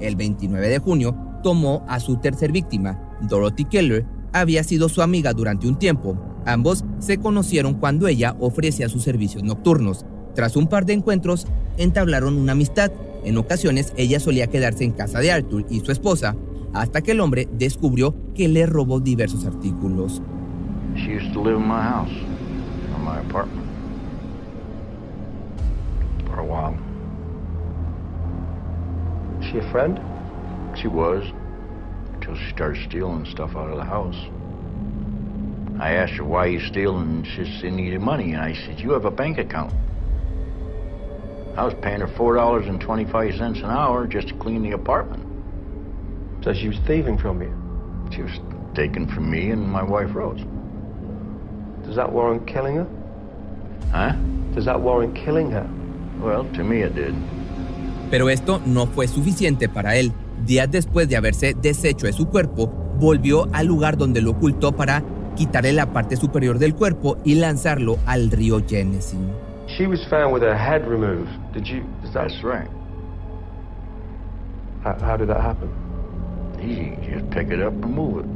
El 0.00 0.16
29 0.16 0.68
de 0.70 0.80
junio 0.80 1.16
tomó 1.44 1.84
a 1.86 2.00
su 2.00 2.16
tercer 2.16 2.50
víctima, 2.50 2.98
Dorothy 3.20 3.66
Keller, 3.66 4.06
había 4.32 4.64
sido 4.64 4.88
su 4.88 5.02
amiga 5.02 5.32
durante 5.34 5.68
un 5.68 5.78
tiempo. 5.78 6.16
Ambos 6.46 6.84
se 6.98 7.18
conocieron 7.18 7.74
cuando 7.74 8.08
ella 8.08 8.34
ofrecía 8.40 8.88
sus 8.88 9.04
servicios 9.04 9.44
nocturnos. 9.44 10.04
Tras 10.34 10.56
un 10.56 10.66
par 10.66 10.86
de 10.86 10.94
encuentros, 10.94 11.46
entablaron 11.76 12.36
una 12.36 12.52
amistad. 12.52 12.90
En 13.24 13.36
ocasiones, 13.38 13.92
ella 13.96 14.20
solía 14.20 14.48
quedarse 14.48 14.84
en 14.84 14.92
casa 14.92 15.20
de 15.20 15.32
Arthur 15.32 15.64
y 15.70 15.80
su 15.80 15.92
esposa, 15.92 16.34
hasta 16.72 17.02
que 17.02 17.12
el 17.12 17.20
hombre 17.20 17.48
descubrió 17.52 18.14
que 18.34 18.48
le 18.48 18.66
robó 18.66 19.00
diversos 19.00 19.44
artículos. 19.46 20.22
She 20.96 21.16
used 21.16 21.32
to 21.32 21.42
live 21.42 21.56
in 21.56 21.66
my 21.66 21.82
house. 21.82 22.32
from 23.02 23.14
my 23.14 23.20
apartment. 23.20 23.68
For 26.26 26.38
a 26.40 26.44
while. 26.44 26.78
Is 29.40 29.50
she 29.50 29.58
a 29.58 29.70
friend? 29.70 30.00
She 30.76 30.88
was, 30.88 31.24
until 32.14 32.36
she 32.36 32.50
started 32.52 32.82
stealing 32.88 33.26
stuff 33.26 33.56
out 33.56 33.70
of 33.70 33.76
the 33.76 33.84
house. 33.84 34.16
I 35.80 35.94
asked 35.94 36.14
her 36.14 36.24
why 36.24 36.46
you 36.46 36.60
stealing, 36.60 37.02
and 37.02 37.26
she 37.26 37.44
said 37.44 37.60
she 37.60 37.70
needed 37.70 38.00
money, 38.00 38.32
and 38.32 38.40
I 38.40 38.54
said, 38.54 38.80
you 38.80 38.92
have 38.92 39.04
a 39.04 39.10
bank 39.10 39.38
account. 39.38 39.72
I 41.56 41.64
was 41.64 41.74
paying 41.82 42.00
her 42.00 42.06
$4.25 42.06 43.40
an 43.40 43.64
hour 43.64 44.06
just 44.06 44.28
to 44.28 44.34
clean 44.34 44.62
the 44.62 44.72
apartment. 44.72 45.22
So 46.42 46.54
she 46.54 46.68
was 46.68 46.78
thieving 46.86 47.18
from 47.18 47.42
you? 47.42 47.52
She 48.10 48.22
was 48.22 48.40
taken 48.74 49.06
from 49.06 49.30
me 49.30 49.50
and 49.50 49.68
my 49.68 49.82
wife 49.82 50.14
Rose. 50.14 50.42
Does 51.84 51.96
that 51.96 52.10
warrant 52.10 52.46
killing 52.46 52.76
her? 52.76 52.86
Huh? 53.92 54.14
Does 54.54 54.64
that 54.64 54.80
warrant 54.80 55.14
killing 55.14 55.50
her? 55.50 55.68
Well, 56.20 56.44
to 56.54 56.64
me 56.64 56.82
it 56.82 56.94
did. 56.94 57.14
Pero 58.10 58.30
esto 58.30 58.60
no 58.64 58.86
fue 58.86 59.06
suficiente 59.06 59.68
para 59.68 59.96
él. 59.96 60.12
Días 60.46 60.70
después 60.70 61.08
de 61.08 61.16
haberse 61.16 61.54
deshecho 61.54 62.06
de 62.06 62.12
su 62.12 62.28
cuerpo, 62.28 62.68
volvió 62.98 63.48
al 63.52 63.66
lugar 63.66 63.96
donde 63.98 64.22
lo 64.22 64.30
ocultó 64.30 64.72
para 64.72 65.02
quitarle 65.36 65.72
la 65.72 65.92
parte 65.92 66.16
superior 66.16 66.58
del 66.58 66.74
cuerpo 66.74 67.18
y 67.24 67.34
lanzarlo 67.34 67.98
al 68.06 68.30
río 68.30 68.62
Genesee. 68.66 69.18
She 69.76 69.86
was 69.86 70.04
found 70.10 70.32
with 70.32 70.42
her 70.42 70.56
head 70.56 70.86
removed. 70.86 71.30
Did 71.54 71.66
you? 71.66 71.84
Is 72.04 72.12
that 72.12 72.28
That's 72.28 72.42
right. 72.44 72.68
How, 74.82 74.98
how 74.98 75.16
did 75.16 75.28
that 75.28 75.40
happen? 75.40 75.70
Easy. 76.60 76.96
Just 77.08 77.30
pick 77.30 77.48
it 77.48 77.60
up 77.60 77.72
and 77.72 77.94
move 77.94 78.18
it. 78.18 78.26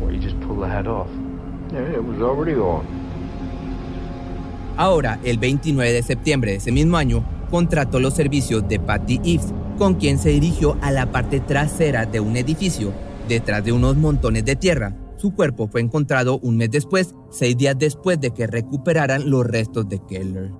What, 0.00 0.12
you 0.12 0.20
just 0.20 0.38
pull 0.40 0.56
the 0.56 0.68
head 0.68 0.86
off? 0.86 1.08
Yeah, 1.72 1.94
it 1.94 2.04
was 2.04 2.20
already 2.20 2.54
on. 2.54 2.84
Ahora, 4.76 5.18
el 5.24 5.38
29 5.38 5.92
de 5.92 6.02
septiembre 6.02 6.50
de 6.52 6.56
ese 6.56 6.72
mismo 6.72 6.96
año, 6.96 7.24
contrató 7.50 8.00
los 8.00 8.14
servicios 8.14 8.66
de 8.68 8.80
Patty 8.80 9.20
Eves, 9.24 9.52
con 9.78 9.94
quien 9.94 10.18
se 10.18 10.30
dirigió 10.30 10.76
a 10.80 10.90
la 10.90 11.06
parte 11.06 11.40
trasera 11.40 12.06
de 12.06 12.20
un 12.20 12.36
edificio, 12.36 12.92
detrás 13.28 13.64
de 13.64 13.72
unos 13.72 13.96
montones 13.96 14.44
de 14.44 14.56
tierra. 14.56 14.94
Su 15.22 15.36
cuerpo 15.36 15.68
fue 15.68 15.80
encontrado 15.80 16.40
un 16.40 16.56
mes 16.56 16.72
después, 16.72 17.14
seis 17.30 17.56
días 17.56 17.78
después 17.78 18.20
de 18.20 18.32
que 18.32 18.48
recuperaran 18.48 19.30
los 19.30 19.46
restos 19.46 19.88
de 19.88 20.00
Keller. 20.00 20.50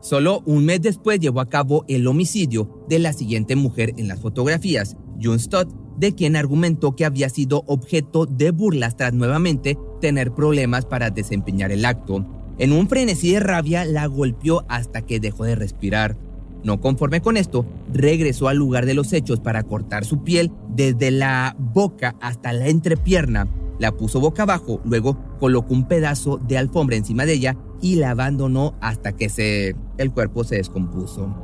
Solo 0.00 0.42
un 0.44 0.64
mes 0.64 0.82
después 0.82 1.20
llevó 1.20 1.40
a 1.40 1.48
cabo 1.48 1.84
el 1.86 2.08
homicidio 2.08 2.84
de 2.88 2.98
la 2.98 3.12
siguiente 3.12 3.54
mujer 3.54 3.94
en 3.98 4.08
las 4.08 4.18
fotografías, 4.18 4.96
June 5.22 5.38
Stott, 5.38 5.72
de 5.96 6.16
quien 6.16 6.34
argumentó 6.34 6.96
que 6.96 7.04
había 7.04 7.28
sido 7.28 7.62
objeto 7.68 8.26
de 8.26 8.50
burlas 8.50 8.96
tras 8.96 9.12
nuevamente 9.12 9.78
tener 10.00 10.32
problemas 10.32 10.84
para 10.84 11.10
desempeñar 11.10 11.70
el 11.70 11.84
acto. 11.84 12.26
En 12.58 12.72
un 12.72 12.88
frenesí 12.88 13.30
de 13.30 13.38
rabia 13.38 13.84
la 13.84 14.06
golpeó 14.06 14.64
hasta 14.66 15.02
que 15.02 15.20
dejó 15.20 15.44
de 15.44 15.54
respirar. 15.54 16.16
No 16.64 16.80
conforme 16.80 17.20
con 17.20 17.36
esto, 17.36 17.66
regresó 17.92 18.48
al 18.48 18.56
lugar 18.56 18.84
de 18.84 18.94
los 18.94 19.12
hechos 19.12 19.38
para 19.38 19.62
cortar 19.62 20.04
su 20.04 20.24
piel 20.24 20.50
desde 20.74 21.12
la 21.12 21.54
boca 21.56 22.16
hasta 22.20 22.52
la 22.52 22.66
entrepierna. 22.66 23.46
La 23.82 23.90
puso 23.90 24.20
boca 24.20 24.44
abajo, 24.44 24.80
luego 24.84 25.18
colocó 25.40 25.74
un 25.74 25.88
pedazo 25.88 26.38
de 26.38 26.56
alfombra 26.56 26.94
encima 26.94 27.26
de 27.26 27.32
ella 27.32 27.56
y 27.80 27.96
la 27.96 28.10
abandonó 28.10 28.76
hasta 28.80 29.10
que 29.10 29.28
se, 29.28 29.74
el 29.98 30.12
cuerpo 30.12 30.44
se 30.44 30.54
descompuso. 30.54 31.34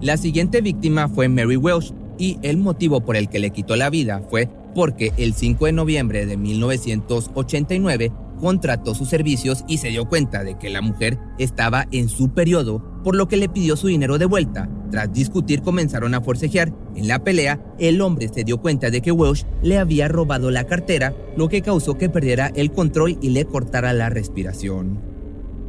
La 0.00 0.16
siguiente 0.16 0.60
víctima 0.60 1.08
fue 1.08 1.28
Mary 1.28 1.56
Welsh 1.56 1.92
y 2.18 2.38
el 2.42 2.58
motivo 2.58 3.00
por 3.00 3.16
el 3.16 3.28
que 3.28 3.40
le 3.40 3.50
quitó 3.50 3.74
la 3.74 3.90
vida 3.90 4.22
fue 4.30 4.48
porque 4.76 5.12
el 5.16 5.34
5 5.34 5.66
de 5.66 5.72
noviembre 5.72 6.24
de 6.24 6.36
1989 6.36 8.12
contrató 8.38 8.94
sus 8.94 9.08
servicios 9.08 9.64
y 9.66 9.78
se 9.78 9.88
dio 9.88 10.08
cuenta 10.08 10.44
de 10.44 10.56
que 10.58 10.70
la 10.70 10.82
mujer 10.82 11.18
estaba 11.38 11.88
en 11.90 12.08
su 12.08 12.28
periodo, 12.28 12.80
por 13.02 13.16
lo 13.16 13.28
que 13.28 13.36
le 13.36 13.48
pidió 13.48 13.76
su 13.76 13.88
dinero 13.88 14.18
de 14.18 14.26
vuelta. 14.26 14.68
Tras 14.90 15.12
discutir 15.12 15.62
comenzaron 15.62 16.14
a 16.14 16.20
forcejear. 16.20 16.72
En 16.94 17.08
la 17.08 17.24
pelea, 17.24 17.60
el 17.78 18.00
hombre 18.00 18.28
se 18.28 18.44
dio 18.44 18.58
cuenta 18.60 18.90
de 18.90 19.00
que 19.00 19.12
Welsh 19.12 19.44
le 19.62 19.78
había 19.78 20.08
robado 20.08 20.50
la 20.50 20.64
cartera, 20.64 21.14
lo 21.36 21.48
que 21.48 21.62
causó 21.62 21.96
que 21.96 22.08
perdiera 22.08 22.52
el 22.54 22.72
control 22.72 23.18
y 23.20 23.30
le 23.30 23.44
cortara 23.44 23.92
la 23.92 24.10
respiración. 24.10 25.00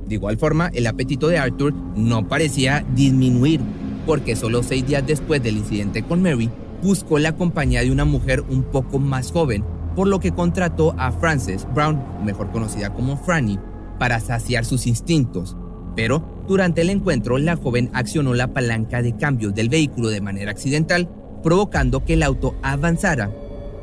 De 0.07 0.15
igual 0.15 0.37
forma, 0.37 0.69
el 0.73 0.87
apetito 0.87 1.27
de 1.27 1.37
Arthur 1.37 1.73
no 1.95 2.27
parecía 2.27 2.85
disminuir, 2.93 3.61
porque 4.05 4.35
solo 4.35 4.61
seis 4.63 4.85
días 4.85 5.07
después 5.07 5.41
del 5.41 5.57
incidente 5.57 6.03
con 6.03 6.21
Mary, 6.21 6.49
buscó 6.81 7.17
la 7.19 7.35
compañía 7.37 7.81
de 7.81 7.91
una 7.91 8.03
mujer 8.03 8.43
un 8.49 8.63
poco 8.63 8.99
más 8.99 9.31
joven, 9.31 9.63
por 9.95 10.07
lo 10.07 10.19
que 10.19 10.31
contrató 10.31 10.93
a 10.97 11.11
Frances 11.11 11.65
Brown, 11.73 12.01
mejor 12.25 12.51
conocida 12.51 12.93
como 12.93 13.15
Franny, 13.15 13.57
para 13.99 14.19
saciar 14.19 14.65
sus 14.65 14.85
instintos. 14.87 15.55
Pero 15.95 16.32
durante 16.47 16.81
el 16.81 16.89
encuentro, 16.89 17.37
la 17.37 17.55
joven 17.55 17.89
accionó 17.93 18.33
la 18.33 18.47
palanca 18.47 19.01
de 19.01 19.15
cambios 19.15 19.55
del 19.55 19.69
vehículo 19.69 20.09
de 20.09 20.21
manera 20.21 20.51
accidental, 20.51 21.09
provocando 21.41 22.03
que 22.03 22.13
el 22.13 22.23
auto 22.23 22.55
avanzara. 22.61 23.31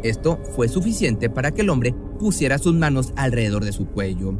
Esto 0.02 0.38
fue 0.56 0.68
suficiente 0.68 1.30
para 1.30 1.52
que 1.52 1.62
el 1.62 1.70
hombre 1.70 1.94
pusiera 2.18 2.58
sus 2.58 2.74
manos 2.74 3.12
alrededor 3.16 3.64
de 3.64 3.72
su 3.72 3.86
cuello. 3.86 4.34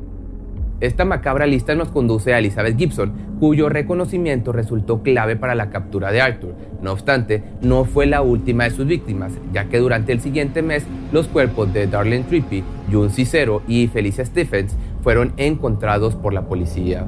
Esta 0.80 1.04
macabra 1.04 1.46
lista 1.46 1.74
nos 1.74 1.90
conduce 1.90 2.32
a 2.32 2.38
Elizabeth 2.38 2.78
Gibson, 2.78 3.12
cuyo 3.38 3.68
reconocimiento 3.68 4.50
resultó 4.50 5.02
clave 5.02 5.36
para 5.36 5.54
la 5.54 5.68
captura 5.68 6.10
de 6.10 6.22
Arthur. 6.22 6.54
No 6.80 6.92
obstante, 6.92 7.42
no 7.60 7.84
fue 7.84 8.06
la 8.06 8.22
última 8.22 8.64
de 8.64 8.70
sus 8.70 8.86
víctimas, 8.86 9.32
ya 9.52 9.68
que 9.68 9.78
durante 9.78 10.12
el 10.12 10.20
siguiente 10.20 10.62
mes 10.62 10.86
los 11.12 11.28
cuerpos 11.28 11.70
de 11.74 11.86
Darlene 11.86 12.24
Trippy, 12.24 12.64
June 12.90 13.10
Cicero 13.10 13.60
y 13.68 13.88
Felicia 13.88 14.24
Stephens 14.24 14.74
fueron 15.02 15.34
encontrados 15.36 16.14
por 16.14 16.32
la 16.32 16.46
policía. 16.48 17.06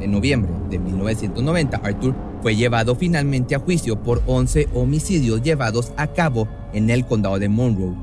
En 0.00 0.12
noviembre 0.12 0.52
de 0.70 0.78
1990, 0.78 1.76
Arthur 1.78 2.14
fue 2.42 2.54
llevado 2.54 2.94
finalmente 2.94 3.54
a 3.54 3.58
juicio 3.58 4.02
por 4.02 4.22
11 4.26 4.68
homicidios 4.74 5.42
llevados 5.42 5.92
a 5.96 6.06
cabo 6.08 6.48
en 6.72 6.90
el 6.90 7.04
condado 7.04 7.38
de 7.38 7.48
Monroe, 7.48 7.94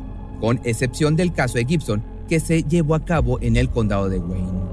con 0.42 0.60
excepción 0.64 1.16
del 1.16 1.34
caso 1.34 1.58
de 1.58 1.66
Gibson, 1.66 2.04
que 2.28 2.40
se 2.40 2.64
llevó 2.64 2.96
a 2.96 3.06
cabo 3.06 3.40
en 3.42 3.56
el 3.56 3.70
condado 3.70 4.10
de 4.10 4.20
Wayne. 4.20 4.66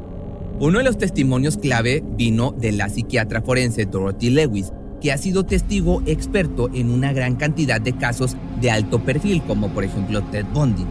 Uno 0.59 0.79
de 0.79 0.85
los 0.85 0.99
testimonios 0.99 1.57
clave 1.57 2.03
vino 2.17 2.53
de 2.53 2.73
la 2.73 2.89
psiquiatra 2.89 3.43
forense 3.43 3.85
Dorothy 3.85 4.31
Lewis, 4.31 4.73
que 5.01 5.13
ha 5.13 5.19
sido 5.19 5.45
testigo 5.45 6.03
experto 6.07 6.71
en 6.73 6.91
una 6.91 7.13
gran 7.13 7.37
cantidad 7.37 7.81
de 7.81 7.93
casos 7.95 8.37
de 8.61 8.71
alto 8.71 9.01
perfil, 9.01 9.43
como 9.43 9.69
por 9.69 9.85
ejemplo 9.85 10.23
Ted 10.31 10.47
Bundy. 10.55 10.85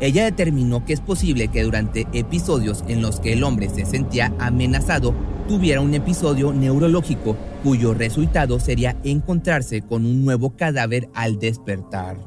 Ella 0.00 0.24
determinó 0.24 0.84
que 0.84 0.92
es 0.92 1.00
posible 1.00 1.48
que 1.48 1.62
durante 1.62 2.06
episodios 2.12 2.84
en 2.88 3.00
los 3.00 3.20
que 3.20 3.32
el 3.32 3.44
hombre 3.44 3.68
se 3.68 3.86
sentía 3.86 4.34
amenazado, 4.38 5.14
tuviera 5.48 5.80
un 5.80 5.94
episodio 5.94 6.52
neurológico 6.52 7.36
cuyo 7.62 7.94
resultado 7.94 8.58
sería 8.58 8.96
encontrarse 9.04 9.82
con 9.82 10.04
un 10.04 10.24
nuevo 10.24 10.56
cadáver 10.56 11.08
al 11.14 11.38
despertar. 11.38 12.18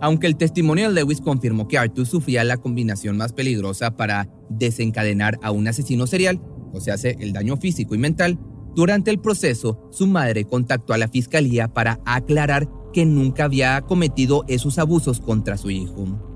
Aunque 0.00 0.26
el 0.26 0.36
testimonio 0.36 0.88
de 0.88 0.94
Lewis 0.94 1.20
confirmó 1.20 1.66
que 1.68 1.78
Arthur 1.78 2.06
sufría 2.06 2.44
la 2.44 2.56
combinación 2.56 3.16
más 3.16 3.32
peligrosa 3.32 3.96
para 3.96 4.28
desencadenar 4.48 5.38
a 5.42 5.50
un 5.50 5.66
asesino 5.68 6.06
serial, 6.06 6.40
o 6.72 6.80
sea, 6.80 6.94
el 7.02 7.32
daño 7.32 7.56
físico 7.56 7.94
y 7.94 7.98
mental, 7.98 8.38
durante 8.74 9.10
el 9.10 9.18
proceso 9.18 9.88
su 9.90 10.06
madre 10.06 10.44
contactó 10.44 10.92
a 10.92 10.98
la 10.98 11.08
fiscalía 11.08 11.68
para 11.68 12.00
aclarar 12.04 12.68
que 12.92 13.04
nunca 13.06 13.44
había 13.44 13.80
cometido 13.82 14.44
esos 14.46 14.78
abusos 14.78 15.20
contra 15.20 15.56
su 15.56 15.70
hijo. 15.70 16.27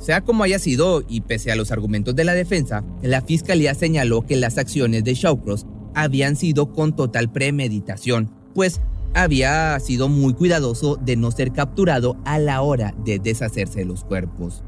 Sea 0.00 0.22
como 0.22 0.44
haya 0.44 0.58
sido, 0.58 1.02
y 1.06 1.20
pese 1.20 1.52
a 1.52 1.56
los 1.56 1.70
argumentos 1.70 2.16
de 2.16 2.24
la 2.24 2.32
defensa, 2.32 2.82
la 3.02 3.20
fiscalía 3.20 3.74
señaló 3.74 4.22
que 4.22 4.36
las 4.36 4.56
acciones 4.56 5.04
de 5.04 5.12
Shawcross 5.12 5.66
habían 5.94 6.36
sido 6.36 6.72
con 6.72 6.96
total 6.96 7.30
premeditación, 7.30 8.30
pues 8.54 8.80
había 9.12 9.78
sido 9.78 10.08
muy 10.08 10.32
cuidadoso 10.32 10.96
de 10.96 11.16
no 11.16 11.30
ser 11.30 11.52
capturado 11.52 12.16
a 12.24 12.38
la 12.38 12.62
hora 12.62 12.94
de 13.04 13.18
deshacerse 13.18 13.80
de 13.80 13.84
los 13.84 14.04
cuerpos. 14.04 14.64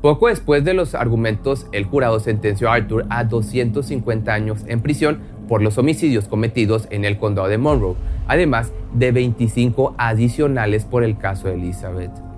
Poco 0.00 0.26
después 0.26 0.64
de 0.64 0.74
los 0.74 0.96
argumentos, 0.96 1.68
el 1.70 1.84
jurado 1.84 2.18
sentenció 2.18 2.68
a 2.68 2.74
Arthur 2.74 3.06
a 3.08 3.22
250 3.22 4.34
años 4.34 4.64
en 4.66 4.80
prisión 4.80 5.20
por 5.46 5.62
los 5.62 5.78
homicidios 5.78 6.26
cometidos 6.26 6.88
en 6.90 7.04
el 7.04 7.18
condado 7.18 7.46
de 7.46 7.58
Monroe, 7.58 7.94
además 8.26 8.72
de 8.94 9.12
25 9.12 9.94
adicionales 9.96 10.86
por 10.86 11.04
el 11.04 11.18
caso 11.18 11.46
de 11.46 11.54
Elizabeth. 11.54 12.31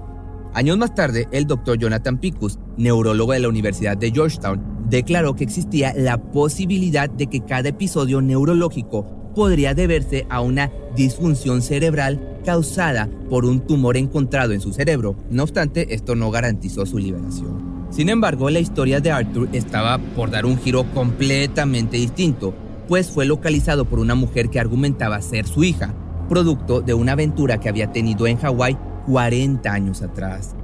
Años 0.55 0.79
más 0.79 0.95
tarde, 0.95 1.27
el 1.33 1.49
doctor 1.49 1.79
Jonathan 1.79 2.17
Picus, 2.17 2.61
neurólogo 2.77 3.33
de 3.33 3.41
la 3.41 3.49
Universidad 3.49 3.97
de 3.97 4.13
Georgetown, 4.13 4.63
declaró 4.89 5.35
que 5.35 5.43
existía 5.43 5.93
la 5.97 6.17
posibilidad 6.17 7.11
de 7.11 7.27
que 7.27 7.41
cada 7.41 7.71
episodio 7.71 8.23
neurológico 8.23 9.33
podría 9.35 9.75
deberse 9.75 10.27
a 10.31 10.41
una 10.43 10.71
disfunción 10.95 11.61
cerebral 11.61 12.39
causada 12.45 13.11
por 13.29 13.47
un 13.47 13.67
tumor 13.67 13.97
encontrado 13.97 14.53
en 14.53 14.61
su 14.61 14.73
cerebro. 14.73 15.17
No 15.29 15.43
obstante, 15.43 15.93
esto 15.93 16.15
no 16.15 16.31
garantizó 16.31 16.87
su 16.87 16.99
liberación. 16.99 17.87
Sin 17.91 18.09
embargo, 18.09 18.49
la 18.49 18.61
historia 18.61 19.01
de 19.01 19.11
Arthur 19.11 19.49
estaba 19.53 19.99
por 19.99 20.31
dar 20.31 20.47
un 20.47 20.57
giro 20.57 20.85
completamente 20.95 21.97
distinto, 21.97 22.55
pues 22.87 23.11
fue 23.11 23.27
localizado 23.27 23.87
por 23.87 23.99
una 23.99 24.15
mujer 24.15 24.51
que 24.51 24.61
argumentaba 24.61 25.21
ser 25.21 25.49
su 25.49 25.65
hija, 25.65 25.93
producto 26.29 26.81
de 26.81 26.95
una 26.95 27.13
aventura 27.13 27.59
que 27.59 27.69
había 27.69 27.91
tenido 27.91 28.29
en 28.29 28.37
Hawái 28.37 28.79
40 29.07 29.69
años 29.71 30.03
atrás. 30.03 30.55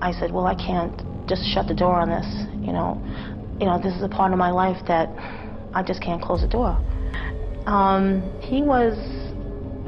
I 0.00 0.12
said, 0.12 0.32
Well, 0.32 0.46
I 0.46 0.54
can't 0.54 1.02
just 1.26 1.42
shut 1.52 1.66
the 1.66 1.74
door 1.74 1.94
on 1.94 2.08
this. 2.08 2.26
You 2.60 2.72
know, 2.72 3.00
you 3.60 3.66
know, 3.66 3.78
this 3.78 3.94
is 3.94 4.02
a 4.02 4.08
part 4.08 4.32
of 4.32 4.38
my 4.38 4.50
life 4.50 4.78
that 4.86 5.08
I 5.74 5.82
just 5.82 6.00
can't 6.00 6.22
close 6.22 6.40
the 6.42 6.48
door. 6.48 6.76
Um, 7.66 8.22
he 8.40 8.62
was 8.62 8.96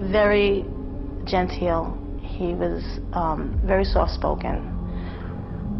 very 0.00 0.64
genteel. 1.24 1.96
He 2.22 2.54
was 2.54 2.82
um, 3.12 3.60
very 3.64 3.84
soft-spoken. 3.84 4.72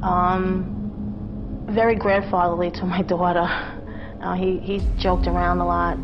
Um, 0.02 1.66
very 1.70 1.96
grandfatherly 1.96 2.70
to 2.72 2.84
my 2.86 3.02
daughter. 3.14 3.46
Uh, 4.22 4.34
he, 4.34 4.58
he 4.58 4.80
joked 4.98 5.26
around 5.26 5.60
a 5.60 5.66
lot. 5.66 5.98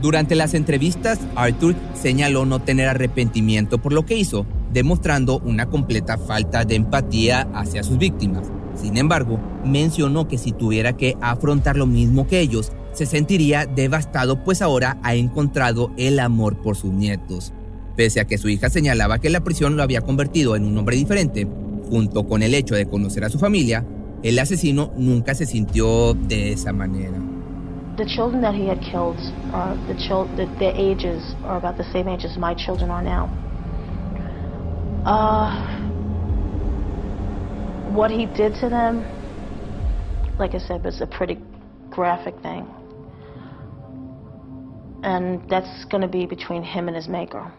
Durante 0.00 0.34
las 0.34 0.54
entrevistas, 0.54 1.20
Arthur 1.36 1.76
señaló 1.94 2.44
no 2.44 2.58
tener 2.58 2.88
arrepentimiento 2.88 3.78
por 3.78 3.92
lo 3.92 4.04
que 4.04 4.16
hizo, 4.16 4.46
demostrando 4.72 5.38
una 5.44 5.66
completa 5.66 6.18
falta 6.18 6.64
de 6.64 6.76
empatía 6.76 7.48
hacia 7.54 7.82
sus 7.82 7.98
víctimas. 7.98 8.50
Sin 8.74 8.96
embargo, 8.96 9.38
mencionó 9.64 10.28
que 10.28 10.38
si 10.38 10.52
tuviera 10.52 10.96
que 10.96 11.16
afrontar 11.20 11.76
lo 11.76 11.86
mismo 11.86 12.26
que 12.26 12.40
ellos, 12.40 12.72
se 12.92 13.06
sentiría 13.06 13.66
devastado 13.66 14.42
pues 14.44 14.62
ahora 14.62 14.98
ha 15.02 15.14
encontrado 15.14 15.90
el 15.96 16.18
amor 16.20 16.56
por 16.62 16.76
sus 16.76 16.92
nietos. 16.92 17.52
Pese 17.96 18.20
a 18.20 18.26
que 18.26 18.38
su 18.38 18.48
hija 18.48 18.70
señalaba 18.70 19.18
que 19.18 19.30
la 19.30 19.44
prisión 19.44 19.76
lo 19.76 19.82
había 19.82 20.00
convertido 20.00 20.56
en 20.56 20.64
un 20.64 20.76
hombre 20.78 20.96
diferente, 20.96 21.46
junto 21.88 22.26
con 22.26 22.42
el 22.42 22.54
hecho 22.54 22.74
de 22.74 22.86
conocer 22.86 23.24
a 23.24 23.28
su 23.28 23.38
familia, 23.38 23.84
el 24.22 24.38
asesino 24.38 24.92
nunca 24.96 25.34
se 25.34 25.46
sintió 25.46 26.14
de 26.14 26.52
esa 26.52 26.72
manera. 26.72 27.18
The 27.96 28.06
children 28.06 28.40
that 28.40 28.54
he 28.54 28.66
had 28.66 28.80
killed, 28.80 29.18
are 29.52 29.76
the 29.86 29.94
children, 30.08 30.48
their 30.58 30.74
ages 30.74 31.22
are 31.44 31.58
about 31.58 31.76
the 31.76 31.84
same 31.92 32.08
age 32.08 32.24
as 32.24 32.38
my 32.38 32.54
children 32.54 32.90
are 32.90 33.02
now. 33.02 33.28
Uh, 35.04 35.50
what 37.92 38.10
he 38.10 38.26
did 38.26 38.54
to 38.60 38.68
them, 38.68 39.04
like 40.38 40.54
I 40.54 40.58
said, 40.58 40.84
was 40.84 41.00
a 41.00 41.06
pretty 41.06 41.38
graphic 41.90 42.38
thing. 42.40 42.66
And 45.02 45.48
that's 45.50 45.84
going 45.86 46.02
to 46.02 46.08
be 46.08 46.26
between 46.26 46.62
him 46.62 46.86
and 46.86 46.96
his 46.96 47.08
maker. 47.08 47.52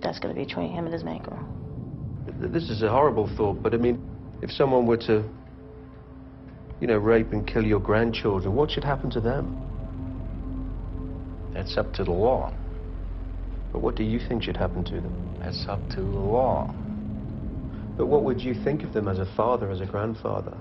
That's 0.00 0.20
going 0.20 0.32
to 0.32 0.40
be 0.40 0.46
between 0.46 0.70
him 0.70 0.84
and 0.84 0.94
his 0.94 1.02
maker. 1.02 1.36
This 2.38 2.70
is 2.70 2.82
a 2.82 2.88
horrible 2.88 3.28
thought, 3.36 3.60
but 3.60 3.74
I 3.74 3.78
mean, 3.78 4.00
if 4.40 4.52
someone 4.52 4.86
were 4.86 4.96
to, 4.98 5.24
you 6.80 6.86
know, 6.86 6.98
rape 6.98 7.32
and 7.32 7.44
kill 7.44 7.64
your 7.64 7.80
grandchildren, 7.80 8.54
what 8.54 8.70
should 8.70 8.84
happen 8.84 9.10
to 9.10 9.20
them? 9.20 9.60
That's 11.52 11.76
up 11.76 11.92
to 11.94 12.04
the 12.04 12.12
law. 12.12 12.52
But 13.72 13.80
what 13.80 13.94
do 13.94 14.04
you 14.04 14.18
think 14.18 14.42
should 14.42 14.56
happen 14.56 14.84
to 14.84 14.94
them? 14.94 15.36
That's 15.40 15.66
up 15.68 15.86
to 15.90 15.96
the 15.96 16.02
law. 16.02 16.74
But 17.96 18.06
what 18.06 18.22
would 18.24 18.40
you 18.40 18.54
think 18.54 18.82
of 18.82 18.92
them 18.92 19.08
as 19.08 19.18
a 19.18 19.26
father, 19.26 19.70
as 19.70 19.80
a 19.80 19.86
grandfather? 19.86 20.56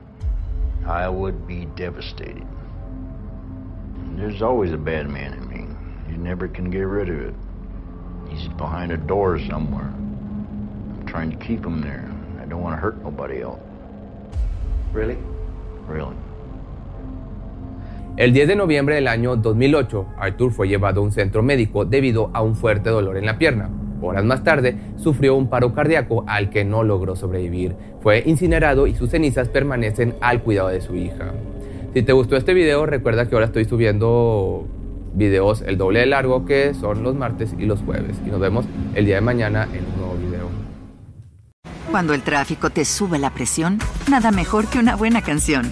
I 0.85 1.07
would 1.07 1.47
be 1.47 1.65
devastated. 1.65 2.47
There's 4.15 4.41
always 4.41 4.71
a 4.71 4.77
bad 4.77 5.09
man 5.09 5.33
in 5.33 5.47
me. 5.47 5.67
You 6.11 6.17
never 6.17 6.47
can 6.47 6.71
get 6.71 6.81
rid 6.81 7.09
of 7.09 7.19
it. 7.19 7.35
He's 8.29 8.47
behind 8.49 8.91
a 8.91 8.97
door 8.97 9.39
somewhere. 9.39 9.85
I'm 9.85 11.05
trying 11.05 11.29
to 11.31 11.37
keep 11.37 11.63
him 11.65 11.81
there. 11.81 12.11
I 12.41 12.45
don't 12.45 12.61
want 12.61 12.75
to 12.75 12.81
hurt 12.81 13.01
nobody 13.03 13.41
else. 13.41 13.59
Really? 14.91 15.17
Really. 15.85 16.15
El 18.17 18.33
10 18.33 18.47
de 18.47 18.55
noviembre 18.55 18.95
del 18.95 19.07
año 19.07 19.35
2008, 19.35 20.07
Arthur 20.17 20.51
fue 20.51 20.67
llevado 20.67 21.01
a 21.01 21.03
un 21.03 21.11
centro 21.11 21.43
médico 21.43 21.85
debido 21.85 22.31
a 22.33 22.41
un 22.41 22.55
fuerte 22.55 22.89
dolor 22.89 23.15
en 23.15 23.27
la 23.27 23.37
pierna. 23.37 23.69
Horas 24.01 24.25
más 24.25 24.43
tarde, 24.43 24.75
sufrió 24.95 25.35
un 25.35 25.51
paro 25.51 25.75
cardíaco 25.75 26.23
al 26.27 26.49
que 26.49 26.65
no 26.65 26.81
logró 26.81 27.15
sobrevivir. 27.15 27.75
Fue 28.01 28.23
incinerado 28.25 28.87
y 28.87 28.95
sus 28.95 29.11
cenizas 29.11 29.49
permanecen 29.49 30.15
al 30.19 30.41
cuidado 30.41 30.69
de 30.69 30.81
su 30.81 30.95
hija. 30.95 31.31
Si 31.93 32.01
te 32.01 32.11
gustó 32.11 32.37
este 32.37 32.55
video, 32.55 32.87
recuerda 32.87 33.29
que 33.29 33.35
ahora 33.35 33.45
estoy 33.45 33.65
subiendo 33.65 34.65
videos 35.13 35.61
el 35.61 35.77
doble 35.77 35.99
de 35.99 36.07
largo 36.07 36.43
que 36.43 36.73
son 36.73 37.03
los 37.03 37.13
martes 37.13 37.53
y 37.59 37.67
los 37.67 37.81
jueves. 37.81 38.17
Y 38.25 38.31
nos 38.31 38.39
vemos 38.39 38.65
el 38.95 39.05
día 39.05 39.15
de 39.15 39.21
mañana 39.21 39.67
en 39.71 39.85
un 39.93 39.95
nuevo 39.95 40.15
video. 40.15 40.49
Cuando 41.91 42.15
el 42.15 42.23
tráfico 42.23 42.71
te 42.71 42.83
sube 42.83 43.19
la 43.19 43.29
presión, 43.29 43.77
nada 44.09 44.31
mejor 44.31 44.65
que 44.65 44.79
una 44.79 44.95
buena 44.95 45.21
canción. 45.21 45.71